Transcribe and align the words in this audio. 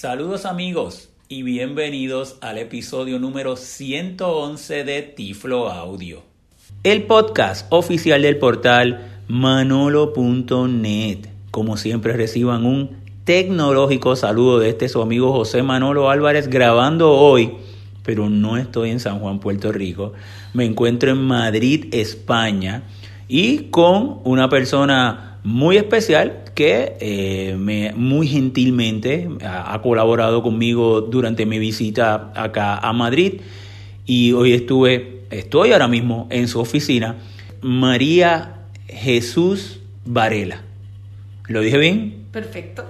Saludos 0.00 0.46
amigos 0.46 1.08
y 1.28 1.42
bienvenidos 1.42 2.38
al 2.40 2.58
episodio 2.58 3.18
número 3.18 3.56
111 3.56 4.84
de 4.84 5.02
Tiflo 5.02 5.72
Audio. 5.72 6.22
El 6.84 7.02
podcast 7.02 7.66
oficial 7.70 8.22
del 8.22 8.38
portal 8.38 9.24
manolo.net. 9.26 11.26
Como 11.50 11.76
siempre 11.76 12.12
reciban 12.12 12.64
un 12.64 12.90
tecnológico 13.24 14.14
saludo 14.14 14.60
de 14.60 14.68
este 14.68 14.88
su 14.88 15.02
amigo 15.02 15.32
José 15.32 15.64
Manolo 15.64 16.10
Álvarez 16.10 16.46
grabando 16.46 17.14
hoy, 17.14 17.54
pero 18.04 18.30
no 18.30 18.56
estoy 18.56 18.90
en 18.90 19.00
San 19.00 19.18
Juan, 19.18 19.40
Puerto 19.40 19.72
Rico. 19.72 20.12
Me 20.54 20.64
encuentro 20.64 21.10
en 21.10 21.18
Madrid, 21.18 21.86
España 21.90 22.84
y 23.26 23.64
con 23.70 24.20
una 24.22 24.48
persona 24.48 25.27
muy 25.44 25.76
especial 25.76 26.44
que 26.54 26.96
eh, 27.00 27.56
me, 27.58 27.92
muy 27.94 28.26
gentilmente 28.26 29.28
ha, 29.44 29.80
colaborado 29.80 30.42
conmigo 30.42 31.00
durante 31.00 31.46
mi 31.46 31.58
visita 31.58 32.32
acá 32.34 32.78
a 32.78 32.92
Madrid 32.92 33.40
y 34.04 34.32
hoy 34.32 34.52
estuve, 34.52 35.22
estoy 35.30 35.72
ahora 35.72 35.88
mismo 35.88 36.26
en 36.30 36.48
su 36.48 36.60
oficina, 36.60 37.16
María 37.60 38.56
Jesús 38.88 39.80
Varela. 40.04 40.62
¿Lo 41.46 41.60
dije 41.60 41.78
bien? 41.78 42.24
Perfecto. 42.32 42.84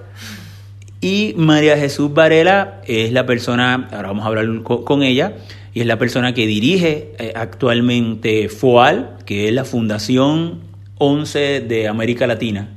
Y 1.01 1.33
María 1.37 1.77
Jesús 1.77 2.13
Varela 2.13 2.81
es 2.85 3.11
la 3.13 3.25
persona, 3.25 3.87
ahora 3.91 4.09
vamos 4.09 4.25
a 4.25 4.27
hablar 4.27 4.63
con, 4.63 5.03
ella, 5.03 5.33
y 5.73 5.81
es 5.81 5.85
la 5.85 5.97
persona 5.97 6.33
que 6.33 6.45
dirige 6.45 7.13
eh, 7.19 7.33
actualmente 7.35 8.49
FOAL, 8.49 9.17
que 9.25 9.47
es 9.47 9.53
la 9.53 9.63
Fundación 9.63 10.68
11 10.99 11.61
de 11.61 11.87
América 11.87 12.27
Latina. 12.27 12.69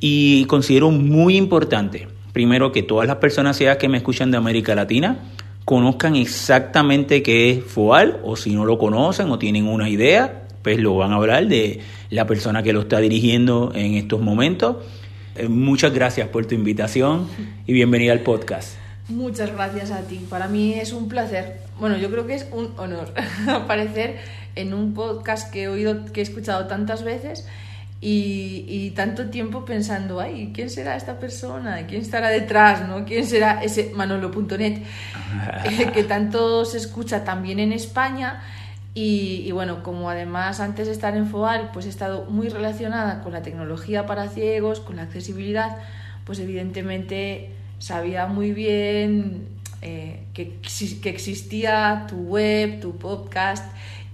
Y 0.00 0.44
considero 0.46 0.90
muy 0.90 1.36
importante, 1.36 2.08
primero, 2.32 2.72
que 2.72 2.82
todas 2.82 3.06
las 3.06 3.16
personas 3.16 3.58
que 3.78 3.88
me 3.88 3.98
escuchan 3.98 4.30
de 4.30 4.38
América 4.38 4.74
Latina 4.74 5.18
conozcan 5.64 6.16
exactamente 6.16 7.22
qué 7.22 7.50
es 7.50 7.64
FOAL, 7.64 8.20
o 8.22 8.36
si 8.36 8.54
no 8.54 8.64
lo 8.64 8.78
conocen 8.78 9.30
o 9.30 9.38
tienen 9.38 9.66
una 9.66 9.88
idea, 9.88 10.42
pues 10.62 10.78
lo 10.78 10.96
van 10.96 11.12
a 11.12 11.16
hablar 11.16 11.46
de 11.46 11.80
la 12.10 12.26
persona 12.26 12.62
que 12.62 12.72
lo 12.72 12.80
está 12.80 12.98
dirigiendo 12.98 13.72
en 13.74 13.94
estos 13.94 14.20
momentos. 14.20 14.76
Eh, 15.36 15.48
muchas 15.48 15.92
gracias 15.92 16.28
por 16.28 16.46
tu 16.46 16.54
invitación 16.54 17.28
y 17.66 17.72
bienvenida 17.72 18.12
al 18.12 18.20
podcast. 18.20 18.76
Muchas 19.08 19.52
gracias 19.52 19.90
a 19.90 20.00
ti. 20.02 20.24
Para 20.30 20.48
mí 20.48 20.74
es 20.74 20.92
un 20.92 21.08
placer. 21.08 21.60
Bueno, 21.78 21.98
yo 21.98 22.10
creo 22.10 22.26
que 22.26 22.34
es 22.34 22.46
un 22.52 22.72
honor 22.78 23.12
aparecer 23.48 24.18
en 24.56 24.74
un 24.74 24.94
podcast 24.94 25.52
que 25.52 25.64
he 25.64 25.68
oído, 25.68 26.06
que 26.06 26.20
he 26.20 26.22
escuchado 26.22 26.66
tantas 26.66 27.04
veces 27.04 27.46
y, 28.06 28.90
tanto 28.90 29.30
tiempo 29.30 29.64
pensando, 29.64 30.20
ay, 30.20 30.52
¿quién 30.54 30.68
será 30.68 30.94
esta 30.94 31.18
persona? 31.18 31.86
¿Quién 31.86 32.02
estará 32.02 32.28
detrás? 32.28 32.86
¿no? 32.86 33.06
¿Quién 33.06 33.26
será 33.26 33.62
ese 33.62 33.92
Manolo.net? 33.94 34.82
que 35.94 36.04
tanto 36.04 36.66
se 36.66 36.76
escucha 36.76 37.24
también 37.24 37.60
en 37.60 37.72
España. 37.72 38.42
Y, 38.92 39.50
bueno, 39.52 39.82
como 39.82 40.10
además 40.10 40.60
antes 40.60 40.86
de 40.86 40.92
estar 40.92 41.16
en 41.16 41.26
FOAL, 41.26 41.70
pues 41.72 41.86
he 41.86 41.88
estado 41.88 42.26
muy 42.26 42.48
relacionada 42.48 43.22
con 43.22 43.32
la 43.32 43.42
tecnología 43.42 44.04
para 44.04 44.28
ciegos, 44.28 44.80
con 44.80 44.96
la 44.96 45.02
accesibilidad, 45.02 45.78
pues 46.24 46.38
evidentemente 46.38 47.52
sabía 47.78 48.26
muy 48.26 48.52
bien 48.52 49.48
eh, 49.82 50.24
que, 50.32 50.60
que 51.02 51.08
existía 51.08 52.06
tu 52.08 52.16
web, 52.16 52.80
tu 52.80 52.96
podcast 52.96 53.64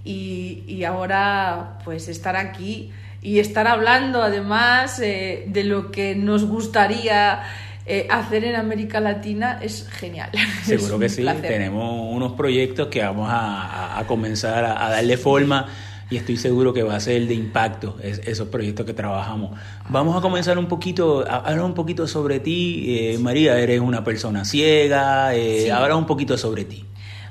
y, 0.03 0.83
ahora 0.83 1.77
pues 1.85 2.07
estar 2.07 2.35
aquí 2.35 2.91
y 3.21 3.39
estar 3.39 3.67
hablando 3.67 4.23
además 4.23 4.99
eh, 4.99 5.45
de 5.47 5.63
lo 5.63 5.91
que 5.91 6.15
nos 6.15 6.45
gustaría 6.45 7.43
eh, 7.85 8.07
hacer 8.11 8.45
en 8.45 8.55
América 8.55 8.99
Latina 8.99 9.59
es 9.61 9.87
genial. 9.89 10.29
Seguro 10.63 10.99
que 10.99 11.09
sí, 11.09 11.25
tenemos 11.41 12.15
unos 12.15 12.33
proyectos 12.33 12.87
que 12.87 13.01
vamos 13.01 13.27
a, 13.31 14.03
comenzar 14.07 14.63
a, 14.63 14.89
darle 14.89 15.17
forma 15.17 15.67
y 16.09 16.17
estoy 16.17 16.35
seguro 16.35 16.73
que 16.73 16.83
va 16.83 16.95
a 16.95 16.99
ser 16.99 17.25
de 17.25 17.33
impacto 17.33 17.97
esos 18.01 18.49
proyectos 18.49 18.85
que 18.85 18.93
trabajamos. 18.93 19.57
Vamos 19.89 20.17
a 20.17 20.21
comenzar 20.21 20.57
un 20.57 20.67
poquito, 20.67 21.25
a 21.27 21.37
hablar 21.37 21.63
un 21.63 21.73
poquito 21.73 22.05
sobre 22.05 22.39
ti. 22.39 22.85
Eh, 22.87 23.17
María, 23.17 23.57
eres 23.57 23.79
una 23.79 24.03
persona 24.03 24.43
ciega, 24.43 25.33
eh, 25.33 25.71
habla 25.71 25.95
un 25.95 26.05
poquito 26.05 26.37
sobre 26.37 26.65
ti. 26.65 26.85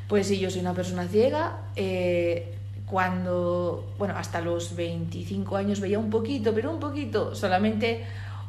Pues 0.09 0.27
sí, 0.27 0.39
yo 0.39 0.50
soy 0.50 0.62
una 0.62 0.75
persona 0.75 1.06
ciega 1.06 1.59
cuando, 2.91 3.95
bueno, 3.99 4.15
hasta 4.17 4.41
los 4.41 4.75
25 4.75 5.56
años 5.56 5.78
veía 5.78 5.99
un 5.99 6.11
poquito, 6.11 6.53
pero 6.53 6.73
un 6.73 6.81
poquito, 6.81 7.37
solamente 7.37 8.05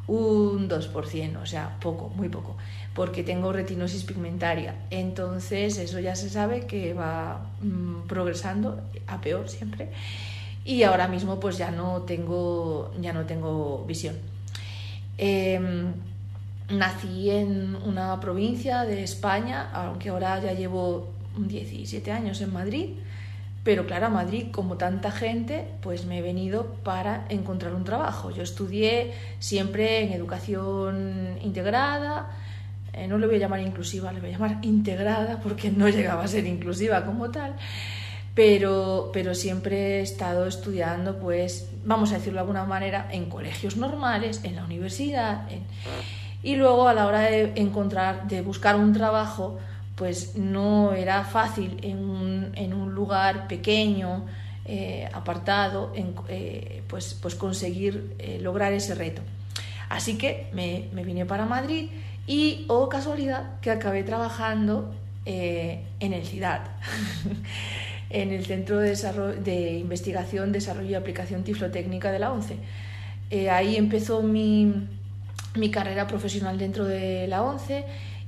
un 0.08 0.68
2%, 0.68 1.40
o 1.40 1.46
sea, 1.46 1.78
poco, 1.80 2.08
muy 2.08 2.28
poco, 2.28 2.56
porque 2.92 3.22
tengo 3.22 3.52
retinosis 3.52 4.02
pigmentaria. 4.02 4.74
Entonces, 4.90 5.78
eso 5.78 6.00
ya 6.00 6.16
se 6.16 6.28
sabe 6.28 6.66
que 6.66 6.92
va 6.92 7.46
mm, 7.60 8.08
progresando 8.08 8.80
a 9.06 9.20
peor 9.20 9.48
siempre. 9.48 9.90
Y 10.64 10.82
ahora 10.82 11.06
mismo 11.06 11.38
pues 11.38 11.56
ya 11.56 11.70
no 11.70 12.02
tengo, 12.02 12.92
ya 13.00 13.12
no 13.12 13.24
tengo 13.26 13.84
visión. 13.86 14.16
Em, 15.18 15.92
nací 16.68 17.30
en 17.30 17.76
una 17.76 18.18
provincia 18.18 18.82
de 18.84 19.04
España, 19.04 19.70
aunque 19.72 20.08
ahora 20.08 20.40
ya 20.40 20.52
llevo 20.52 21.08
17 21.36 22.10
años 22.10 22.40
en 22.40 22.52
Madrid 22.52 22.90
pero 23.64 23.86
claro, 23.86 24.06
a 24.06 24.10
Madrid, 24.10 24.46
como 24.50 24.76
tanta 24.76 25.12
gente, 25.12 25.68
pues 25.82 26.04
me 26.04 26.18
he 26.18 26.22
venido 26.22 26.74
para 26.82 27.26
encontrar 27.28 27.74
un 27.74 27.84
trabajo. 27.84 28.30
Yo 28.30 28.42
estudié 28.42 29.12
siempre 29.38 30.02
en 30.02 30.12
educación 30.12 31.38
integrada, 31.42 32.30
eh, 32.92 33.06
no 33.06 33.18
le 33.18 33.26
voy 33.26 33.36
a 33.36 33.38
llamar 33.38 33.60
inclusiva, 33.60 34.12
le 34.12 34.20
voy 34.20 34.30
a 34.30 34.32
llamar 34.32 34.58
integrada 34.62 35.38
porque 35.40 35.70
no 35.70 35.88
llegaba 35.88 36.24
a 36.24 36.28
ser 36.28 36.46
inclusiva 36.46 37.04
como 37.04 37.30
tal, 37.30 37.54
pero, 38.34 39.10
pero 39.12 39.34
siempre 39.34 39.98
he 39.98 40.02
estado 40.02 40.46
estudiando, 40.46 41.18
pues, 41.18 41.70
vamos 41.84 42.10
a 42.10 42.14
decirlo 42.14 42.38
de 42.38 42.40
alguna 42.40 42.64
manera, 42.64 43.08
en 43.12 43.30
colegios 43.30 43.76
normales, 43.76 44.40
en 44.42 44.56
la 44.56 44.64
universidad, 44.64 45.48
y 46.42 46.56
luego 46.56 46.88
a 46.88 46.94
la 46.94 47.06
hora 47.06 47.20
de 47.20 47.52
encontrar, 47.54 48.26
de 48.26 48.42
buscar 48.42 48.76
un 48.76 48.92
trabajo, 48.92 49.58
pues 49.96 50.36
no 50.36 50.92
era 50.94 51.24
fácil 51.24 51.78
en 51.82 52.72
un, 52.72 52.94
lugar 52.94 53.48
pequeño, 53.48 54.26
eh, 54.64 55.08
apartado, 55.12 55.92
eh, 56.28 56.82
pues, 56.88 57.14
pues 57.20 57.34
conseguir 57.34 58.14
eh, 58.18 58.38
lograr 58.40 58.72
ese 58.72 58.94
reto. 58.94 59.22
Así 59.88 60.16
que 60.16 60.48
me, 60.52 60.88
vine 61.02 61.26
para 61.26 61.44
Madrid 61.44 61.90
y, 62.26 62.64
oh 62.68 62.88
casualidad, 62.88 63.60
que 63.60 63.70
acabé 63.70 64.02
trabajando 64.02 64.94
en 65.24 66.12
el 66.12 66.26
CIDAD, 66.26 66.62
en 68.10 68.32
el 68.32 68.44
Centro 68.44 68.80
de, 68.80 68.96
de, 69.44 69.72
Investigación, 69.78 70.50
Desarrollo 70.52 70.90
y 70.90 70.94
Aplicación 70.94 71.44
Tiflotécnica 71.44 72.10
de 72.10 72.18
la 72.18 72.32
ONCE. 72.32 72.56
ahí 73.50 73.76
empezó 73.76 74.22
mi, 74.22 74.88
mi 75.54 75.70
carrera 75.70 76.06
profesional 76.06 76.58
dentro 76.58 76.84
de 76.84 77.28
la 77.28 77.42
ONCE 77.42 77.84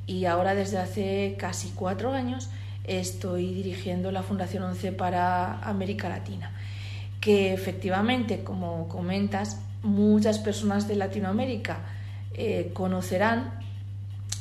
y 0.07 0.27
ahora 0.27 0.55
desde 0.55 0.79
hace 0.79 1.37
casi 1.39 1.71
cuatro 1.71 2.13
años 2.13 2.51
estoy 2.85 3.55
dirigiendo 3.55 4.13
la 4.13 4.23
Fundación 4.23 4.63
11 4.65 4.93
para 4.93 5.59
América 5.61 6.09
Latina, 6.09 6.53
que 7.21 7.55
efectivamente, 7.55 8.45
como 8.45 8.89
comentas, 8.89 9.61
muchas 9.83 10.39
personas 10.39 10.87
de 10.89 10.97
Latinoamérica 10.97 11.79
eh, 12.35 12.71
conocerán, 12.75 13.59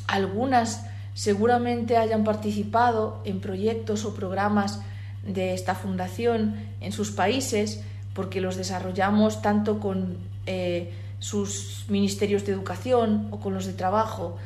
algunas 0.08 0.86
seguramente 1.14 1.98
hayan 1.98 2.24
participado 2.24 3.22
en 3.24 3.40
proyectos 3.40 4.04
o 4.04 4.14
programas 4.14 4.82
de 5.26 5.54
esta 5.54 5.76
fundación 5.76 6.56
en 6.82 6.92
sus 6.92 7.12
países, 7.12 7.82
porque 8.14 8.42
los 8.42 8.58
desarrollamos 8.58 9.42
tanto 9.42 9.80
con 9.80 10.18
eh, 10.46 10.92
sus 11.20 11.86
ministerios 11.88 12.46
de 12.46 12.52
educación 12.52 13.30
o 13.32 13.40
con 13.40 13.54
los 13.54 13.66
de 13.66 13.74
trabajo 13.74 14.38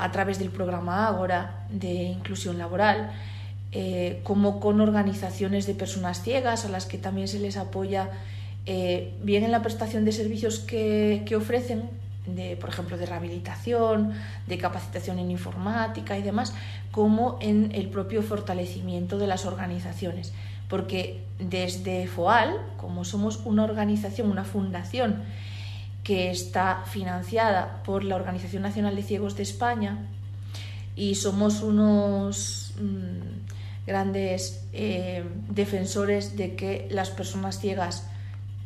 a 0.00 0.10
través 0.12 0.38
del 0.38 0.50
programa 0.50 1.06
Ágora 1.06 1.66
de 1.70 1.92
inclusión 1.92 2.58
laboral, 2.58 3.12
eh, 3.72 4.20
como 4.24 4.58
con 4.58 4.80
organizaciones 4.80 5.66
de 5.66 5.74
personas 5.74 6.22
ciegas 6.22 6.64
a 6.64 6.68
las 6.68 6.86
que 6.86 6.98
también 6.98 7.28
se 7.28 7.38
les 7.38 7.56
apoya 7.56 8.10
eh, 8.66 9.12
bien 9.22 9.44
en 9.44 9.52
la 9.52 9.62
prestación 9.62 10.04
de 10.04 10.12
servicios 10.12 10.58
que, 10.58 11.24
ofrecen, 11.36 11.88
de, 12.26 12.56
por 12.56 12.68
ejemplo, 12.68 12.98
de 12.98 13.06
rehabilitación, 13.06 14.12
de 14.46 14.58
capacitación 14.58 15.18
en 15.18 15.30
informática 15.30 16.18
y 16.18 16.22
demás, 16.22 16.54
como 16.90 17.38
en 17.40 17.72
el 17.74 17.88
propio 17.88 18.22
fortalecimiento 18.22 19.18
de 19.18 19.26
las 19.26 19.46
organizaciones. 19.46 20.32
Porque 20.68 21.22
desde 21.38 22.06
FOAL, 22.06 22.56
como 22.76 23.04
somos 23.04 23.40
una 23.44 23.64
organización, 23.64 24.30
una 24.30 24.44
fundación, 24.44 25.22
que 26.10 26.28
está 26.28 26.82
financiada 26.86 27.84
por 27.84 28.02
la 28.02 28.16
Organización 28.16 28.64
Nacional 28.64 28.96
de 28.96 29.04
Ciegos 29.04 29.36
de 29.36 29.44
España 29.44 30.08
y 30.96 31.14
somos 31.14 31.62
unos 31.62 32.74
mm, 32.80 33.86
grandes 33.86 34.66
eh, 34.72 35.22
defensores 35.50 36.36
de 36.36 36.56
que 36.56 36.88
las 36.90 37.10
personas 37.10 37.60
ciegas 37.60 38.08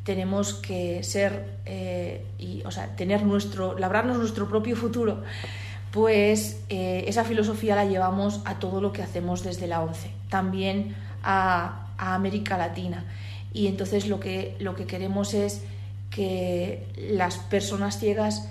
tenemos 0.05 0.55
que 0.55 1.03
ser 1.03 1.59
eh, 1.67 2.25
y 2.39 2.63
o 2.65 2.71
sea 2.71 2.97
tener 2.97 3.25
nuestro 3.25 3.79
labrarnos 3.79 4.17
nuestro 4.17 4.49
propio 4.49 4.75
futuro 4.75 5.23
pues 5.91 6.63
eh, 6.71 7.05
esa 7.09 7.25
filosofía 7.25 7.77
la 7.77 7.85
llevamos 7.85 8.41
a 8.47 8.59
todo 8.59 8.81
lo 8.81 8.91
que 8.91 9.03
hacemos 9.03 9.45
desde 9.45 9.67
la 9.67 9.83
ONCE, 9.83 10.11
también 10.31 10.97
a, 11.23 11.89
a 11.99 12.15
América 12.15 12.57
Latina. 12.57 13.05
Y 13.53 13.67
entonces 13.69 14.09
lo 14.09 14.19
que, 14.19 14.57
lo 14.61 14.75
que 14.75 14.87
queremos 14.87 15.35
es 15.35 15.63
que 16.15 16.87
las 16.97 17.39
personas 17.39 17.99
ciegas 17.99 18.49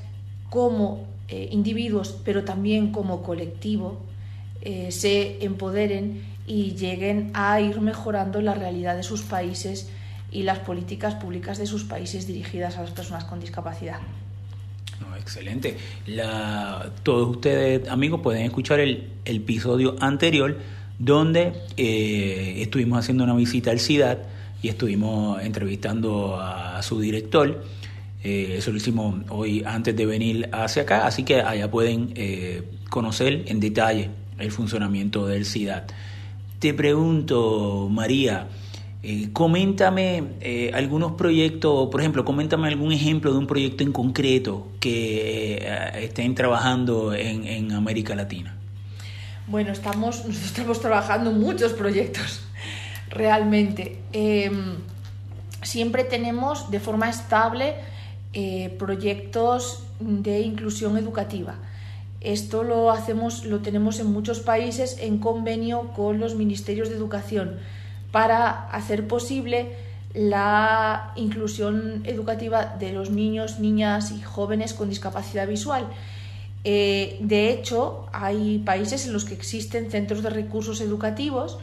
como 0.50 1.07
eh, 1.30 1.48
individuos, 1.51 2.19
pero 2.25 2.44
también 2.44 2.92
como 2.92 3.24
colectivo, 3.24 4.01
eh, 4.62 4.92
se 4.92 5.44
empoderen 5.44 6.21
y 6.45 6.74
lleguen 6.74 7.31
a 7.33 7.62
ir 7.62 7.80
mejorando 7.80 8.42
la 8.42 8.54
realidad 8.54 8.98
de 8.98 9.04
sus 9.04 9.21
países 9.21 9.89
y 10.30 10.44
las 10.44 10.60
políticas 10.60 11.15
públicas 11.15 11.57
de 11.57 11.65
sus 11.65 11.86
países 11.86 12.27
dirigidas 12.27 12.77
a 12.77 12.81
las 12.81 12.92
personas 12.92 13.24
con 13.24 13.39
discapacidad. 13.39 14.00
excelente. 15.18 15.77
todos 17.04 17.30
ustedes, 17.30 17.88
amigos, 17.88 18.19
pueden 18.21 18.44
escuchar 18.44 18.81
el, 18.81 19.10
episodio 19.24 19.95
anterior 20.01 20.57
donde 21.00 21.54
eh, 21.77 22.56
estuvimos 22.57 23.00
haciendo 23.00 23.24
una 23.24 23.36
visita 23.36 23.71
al 23.71 23.80
CIDAD 23.80 24.32
y 24.63 24.69
estuvimos 24.69 25.44
entrevistando 25.44 26.39
a 26.42 26.81
su 26.81 27.00
director. 27.00 27.63
Eh, 28.24 28.56
eso 28.57 28.71
lo 28.71 28.77
hicimos 28.77 29.15
hoy 29.27 29.62
antes 29.65 29.94
de 29.95 30.06
venir 30.06 30.50
hacia 30.54 30.83
acá, 30.83 31.06
así 31.06 31.24
que 31.24 31.42
allá 31.42 31.69
pueden 31.69 32.13
eh, 32.15 32.63
conocer 32.89 33.44
en 33.48 33.60
detalle 33.60 34.10
el 34.39 34.51
funcionamiento 34.51 35.27
del 35.27 35.45
CIDAD. 35.45 35.83
Te 36.60 36.74
pregunto, 36.74 37.89
María, 37.92 38.48
eh, 39.04 39.31
coméntame 39.33 40.24
algunos 40.74 41.12
proyectos, 41.12 41.89
por 41.89 42.00
ejemplo, 42.00 42.24
coméntame 42.24 42.69
algún 42.69 42.94
ejemplo 42.94 43.33
de 43.33 43.39
un 43.39 43.48
proyecto 43.48 43.83
en 43.83 43.92
concreto 43.92 44.69
que 44.80 45.68
estén 45.95 46.36
trabajando 46.36 47.13
en, 47.13 47.45
en, 47.45 47.74
América 47.74 48.15
Latina. 48.15 48.56
Bueno, 49.48 49.74
estamos, 49.74 50.24
estamos 50.45 50.80
trabajando 50.80 51.33
muchos 51.33 51.74
proyectos, 51.74 52.45
realmente. 53.09 54.00
Em, 54.11 54.75
siempre 55.61 56.03
tenemos 56.03 56.71
de 56.71 56.79
forma 56.79 57.09
estable 57.09 57.75
eh, 58.33 58.75
proyectos 58.79 59.83
de 60.00 60.41
inclusión 60.41 60.97
educativa. 60.97 61.55
Esto 62.21 62.63
lo 62.63 62.89
hacemos, 62.89 63.45
lo 63.45 63.59
tenemos 63.59 64.00
en 64.00 64.07
muchos 64.07 64.39
países 64.39 64.97
en 65.00 65.19
convenio 65.19 65.89
con 65.95 66.19
los 66.19 66.35
ministerios 66.35 66.89
de 66.89 66.95
educación 66.95 67.57
para 68.11 68.69
hacer 68.69 69.07
posible 69.07 69.73
la 70.13 71.11
inclusión 71.15 72.03
educativa 72.05 72.75
de 72.79 72.94
los 72.94 73.09
niños, 73.09 73.59
niñas 73.59 74.11
y 74.11 74.21
jóvenes 74.21 74.73
con 74.73 74.89
discapacidad 74.89 75.47
visual. 75.47 75.88
Eh, 76.63 77.17
de 77.19 77.51
hecho, 77.51 78.07
hay 78.13 78.59
países 78.59 79.05
en 79.05 79.13
los 79.13 79.25
que 79.25 79.33
existen 79.33 79.91
centros 79.91 80.23
de 80.23 80.29
recursos 80.29 80.79
educativos 80.79 81.57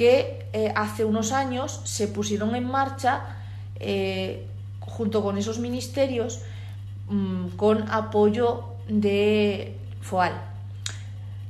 que 0.00 0.48
eh, 0.54 0.72
hace 0.74 1.04
unos 1.04 1.30
años 1.30 1.82
se 1.84 2.08
pusieron 2.08 2.54
en 2.56 2.64
marcha 2.64 3.36
junto 4.80 5.22
con 5.22 5.36
esos 5.36 5.58
ministerios 5.58 6.40
mm, 7.08 7.48
con 7.56 7.86
apoyo 7.90 8.64
de 8.88 9.76
FOAL. 10.00 10.32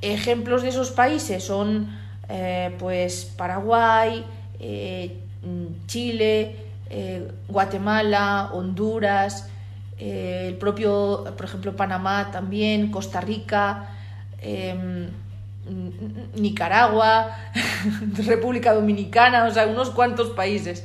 Ejemplos 0.02 0.62
de 0.62 0.70
esos 0.70 0.90
países 0.90 1.44
son 1.44 1.96
eh, 2.28 2.74
pues 2.76 3.24
Paraguay, 3.36 4.26
eh, 4.58 5.16
Chile, 5.86 6.56
eh, 6.90 7.30
Guatemala, 7.46 8.50
Honduras, 8.52 9.48
el 9.96 10.56
propio, 10.56 11.24
por 11.36 11.44
ejemplo, 11.44 11.76
Panamá 11.76 12.30
también, 12.32 12.90
Costa 12.90 13.20
Rica, 13.20 13.90
em, 14.40 15.08
Nicaragua, 16.36 17.36
República 18.26 18.74
Dominicana, 18.74 19.44
o 19.44 19.50
sea, 19.50 19.66
unos 19.66 19.90
cuantos 19.90 20.30
países. 20.30 20.84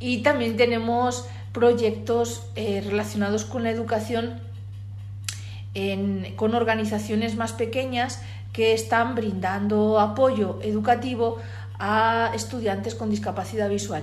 Y 0.00 0.18
también 0.18 0.56
tenemos 0.56 1.26
proyectos 1.52 2.42
eh, 2.54 2.82
relacionados 2.84 3.44
con 3.44 3.62
la 3.62 3.70
educación 3.70 4.46
con 6.36 6.54
organizaciones 6.54 7.36
más 7.36 7.52
pequeñas 7.52 8.22
que 8.52 8.72
están 8.72 9.14
brindando 9.14 10.00
apoyo 10.00 10.58
educativo 10.62 11.36
a 11.78 12.32
estudiantes 12.34 12.94
con 12.94 13.10
discapacidad 13.10 13.68
visual. 13.68 14.02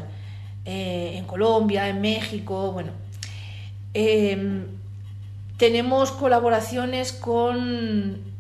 Eh, 0.65 1.13
en 1.15 1.25
Colombia, 1.25 1.89
en 1.89 2.01
México, 2.01 2.71
bueno. 2.71 2.92
Em, 3.95 4.65
tenemos 5.57 6.12
colaboraciones 6.12 7.12
con 7.12 8.33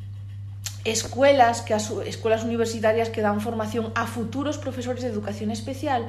escuelas, 0.83 1.61
que 1.61 1.73
escuelas 1.73 2.43
universitarias 2.43 3.09
que 3.09 3.21
dan 3.21 3.41
formación 3.41 3.91
a 3.95 4.07
futuros 4.07 4.57
profesores 4.57 5.03
de 5.03 5.09
educación 5.09 5.51
especial 5.51 6.07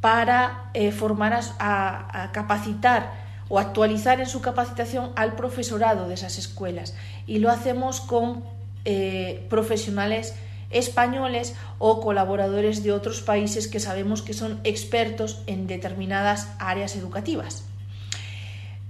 para 0.00 0.70
eh, 0.74 0.92
formar 0.92 1.40
a, 1.58 2.30
capacitar 2.32 3.12
o 3.48 3.58
actualizar 3.58 4.20
en 4.20 4.26
su 4.26 4.40
capacitación 4.40 5.10
al 5.16 5.34
profesorado 5.34 6.06
de 6.06 6.14
esas 6.14 6.38
escuelas. 6.38 6.94
Y 7.26 7.38
lo 7.38 7.50
hacemos 7.50 8.00
con 8.00 8.44
eh, 8.84 9.46
profesionales 9.48 10.34
españoles 10.70 11.54
o 11.78 12.00
colaboradores 12.00 12.82
de 12.82 12.92
otros 12.92 13.22
países 13.22 13.68
que 13.68 13.80
sabemos 13.80 14.22
que 14.22 14.34
son 14.34 14.60
expertos 14.64 15.42
en 15.46 15.66
determinadas 15.66 16.48
áreas 16.58 16.94
educativas. 16.94 17.64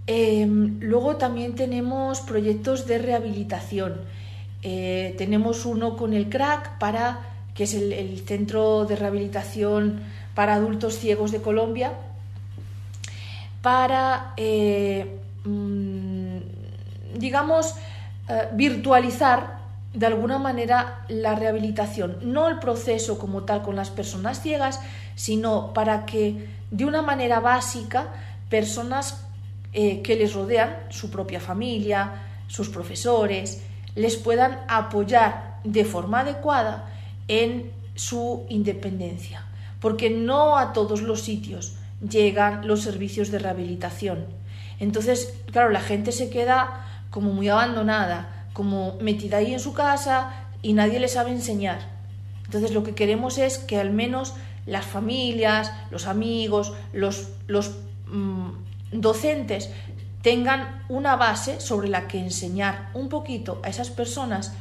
Em, 0.06 0.78
luego 0.80 1.16
también 1.16 1.54
tenemos 1.54 2.20
proyectos 2.20 2.86
de 2.86 2.98
rehabilitación. 2.98 4.00
Eh, 4.62 5.14
tenemos 5.16 5.64
uno 5.66 5.96
con 5.96 6.14
el 6.14 6.28
CRAC 6.28 6.78
para 6.78 7.20
que 7.54 7.64
es 7.64 7.74
el 7.74 8.22
Centro 8.26 8.84
de 8.86 8.96
Rehabilitación 8.96 10.00
para 10.34 10.54
adultos 10.54 10.98
ciegos 10.98 11.32
de 11.32 11.40
Colombia 11.40 11.92
para, 13.62 14.32
eh, 14.36 15.18
mm, 15.44 16.38
digamos, 17.18 17.74
eh, 18.28 18.48
virtualizar 18.52 19.58
de 19.92 20.06
alguna 20.06 20.38
manera 20.38 21.04
la 21.08 21.34
rehabilitación, 21.34 22.18
no 22.22 22.46
el 22.48 22.58
proceso 22.58 23.18
como 23.18 23.42
tal 23.42 23.62
con 23.62 23.74
las 23.74 23.90
personas 23.90 24.40
ciegas, 24.40 24.80
sino 25.16 25.72
para 25.72 26.04
que 26.04 26.46
de 26.70 26.84
una 26.84 27.02
manera 27.02 27.40
básica 27.40 28.08
personas 28.48 29.24
que 29.70 30.16
les 30.18 30.32
rodean, 30.32 30.76
su 30.88 31.10
propia 31.10 31.38
familia, 31.38 32.22
sus 32.48 32.68
profesores, 32.68 33.62
les 33.98 34.16
puedan 34.16 34.60
apoyar 34.68 35.60
de 35.64 35.84
forma 35.84 36.20
adecuada 36.20 36.88
en 37.28 37.70
su 37.94 38.46
independencia 38.48 39.48
porque 39.80 40.10
no 40.10 40.56
a 40.56 40.72
todos 40.72 41.02
los 41.02 41.22
sitios 41.22 41.74
llegan 42.08 42.66
los 42.66 42.82
servicios 42.82 43.30
de 43.30 43.38
rehabilitación. 43.38 44.26
Entonces, 44.80 45.34
claro, 45.50 45.70
la 45.70 45.80
gente 45.80 46.12
se 46.12 46.30
queda 46.30 46.84
como 47.10 47.32
muy 47.32 47.48
abandonada, 47.48 48.46
como 48.52 48.96
metida 49.00 49.38
ahí 49.38 49.52
en 49.52 49.60
su 49.60 49.72
casa 49.72 50.32
y 50.62 50.72
nadie 50.72 51.00
le 51.00 51.08
sabe 51.08 51.30
enseñar. 51.30 51.78
Entonces, 52.44 52.72
lo 52.72 52.82
que 52.82 52.94
queremos 52.94 53.38
es 53.38 53.58
que 53.58 53.78
al 53.78 53.90
menos 53.90 54.34
las 54.66 54.84
familias, 54.84 55.72
los 55.90 56.06
amigos, 56.06 56.72
los, 56.92 57.28
los 57.46 57.72
mm, 58.06 58.50
docentes 58.92 59.70
tengan 60.22 60.82
una 60.88 61.16
base 61.16 61.60
sobre 61.60 61.88
la 61.88 62.08
que 62.08 62.18
enseñar 62.18 62.90
un 62.94 63.08
poquito 63.08 63.60
a 63.62 63.68
esas 63.68 63.90
personas 63.90 64.52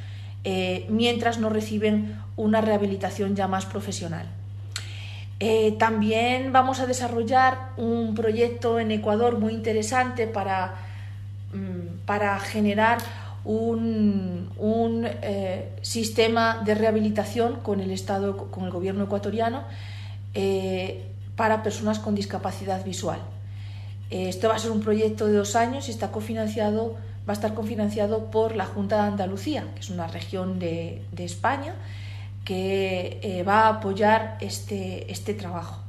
eh, 0.43 0.85
mientras 0.89 1.39
no 1.39 1.49
reciben 1.49 2.17
una 2.35 2.61
rehabilitación 2.61 3.35
ya 3.35 3.47
más 3.47 3.65
profesional. 3.65 4.27
Eh, 5.39 5.75
también 5.77 6.53
vamos 6.53 6.79
a 6.79 6.85
desarrollar 6.85 7.71
un 7.77 8.15
proyecto 8.15 8.79
en 8.79 8.91
Ecuador 8.91 9.39
muy 9.39 9.53
interesante 9.53 10.25
para, 10.25 10.75
mm, 11.53 12.05
para 12.05 12.39
generar 12.39 12.99
un, 13.43 14.49
eh, 15.21 15.71
sistema 15.81 16.61
de 16.65 16.75
rehabilitación 16.75 17.59
con 17.61 17.79
el 17.79 17.91
Estado, 17.91 18.49
con 18.49 18.65
el 18.65 18.71
gobierno 18.71 19.05
ecuatoriano 19.05 19.63
para 21.35 21.63
personas 21.63 21.99
con 21.99 22.13
discapacidad 22.13 22.85
visual. 22.85 23.19
Esto 24.09 24.47
va 24.47 24.55
a 24.55 24.59
ser 24.59 24.71
un 24.71 24.81
proyecto 24.81 25.27
de 25.27 25.33
dos 25.33 25.55
años 25.55 25.87
y 25.87 25.91
está 25.91 26.11
cofinanciado, 26.11 26.95
va 27.27 27.31
a 27.31 27.33
estar 27.33 27.53
cofinanciado 27.53 28.31
por 28.31 28.55
la 28.55 28.65
Junta 28.65 29.01
de 29.01 29.07
Andalucía, 29.09 29.65
que 29.75 29.81
es 29.81 29.89
una 29.89 30.07
región 30.07 30.59
de, 30.59 31.03
de 31.11 31.25
España 31.25 31.75
que 32.45 33.19
eh, 33.21 33.43
va 33.43 33.63
a 33.63 33.67
apoyar 33.67 34.37
este, 34.39 35.11
este 35.11 35.33
trabajo. 35.33 35.81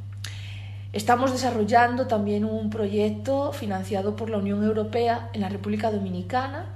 Estamos 0.93 1.31
desarrollando 1.31 2.09
también 2.09 2.45
un 2.45 2.71
proyecto 2.71 3.53
financiado 3.53 4.17
por 4.17 4.31
la 4.31 4.39
Unión 4.39 4.65
Europea 4.65 5.31
en 5.35 5.43
la 5.43 5.49
República 5.49 5.93
Dominicana 5.93 6.67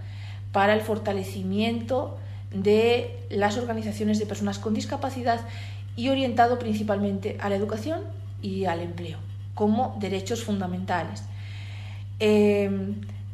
para 0.53 0.75
el 0.75 0.83
fortalecimiento 0.83 2.19
de 2.55 3.27
las 3.31 3.57
organizaciones 3.57 4.21
de 4.21 4.27
personas 4.27 4.61
con 4.61 4.75
discapacidad 4.75 5.41
y 5.97 6.11
orientado 6.11 6.59
principalmente 6.59 7.37
a 7.41 7.49
la 7.49 7.57
educación 7.57 8.03
y 8.41 8.67
al 8.67 8.81
empleo 8.81 9.19
como 9.55 9.97
derechos 10.01 10.45
fundamentales. 10.45 11.25
Eh, 12.25 12.71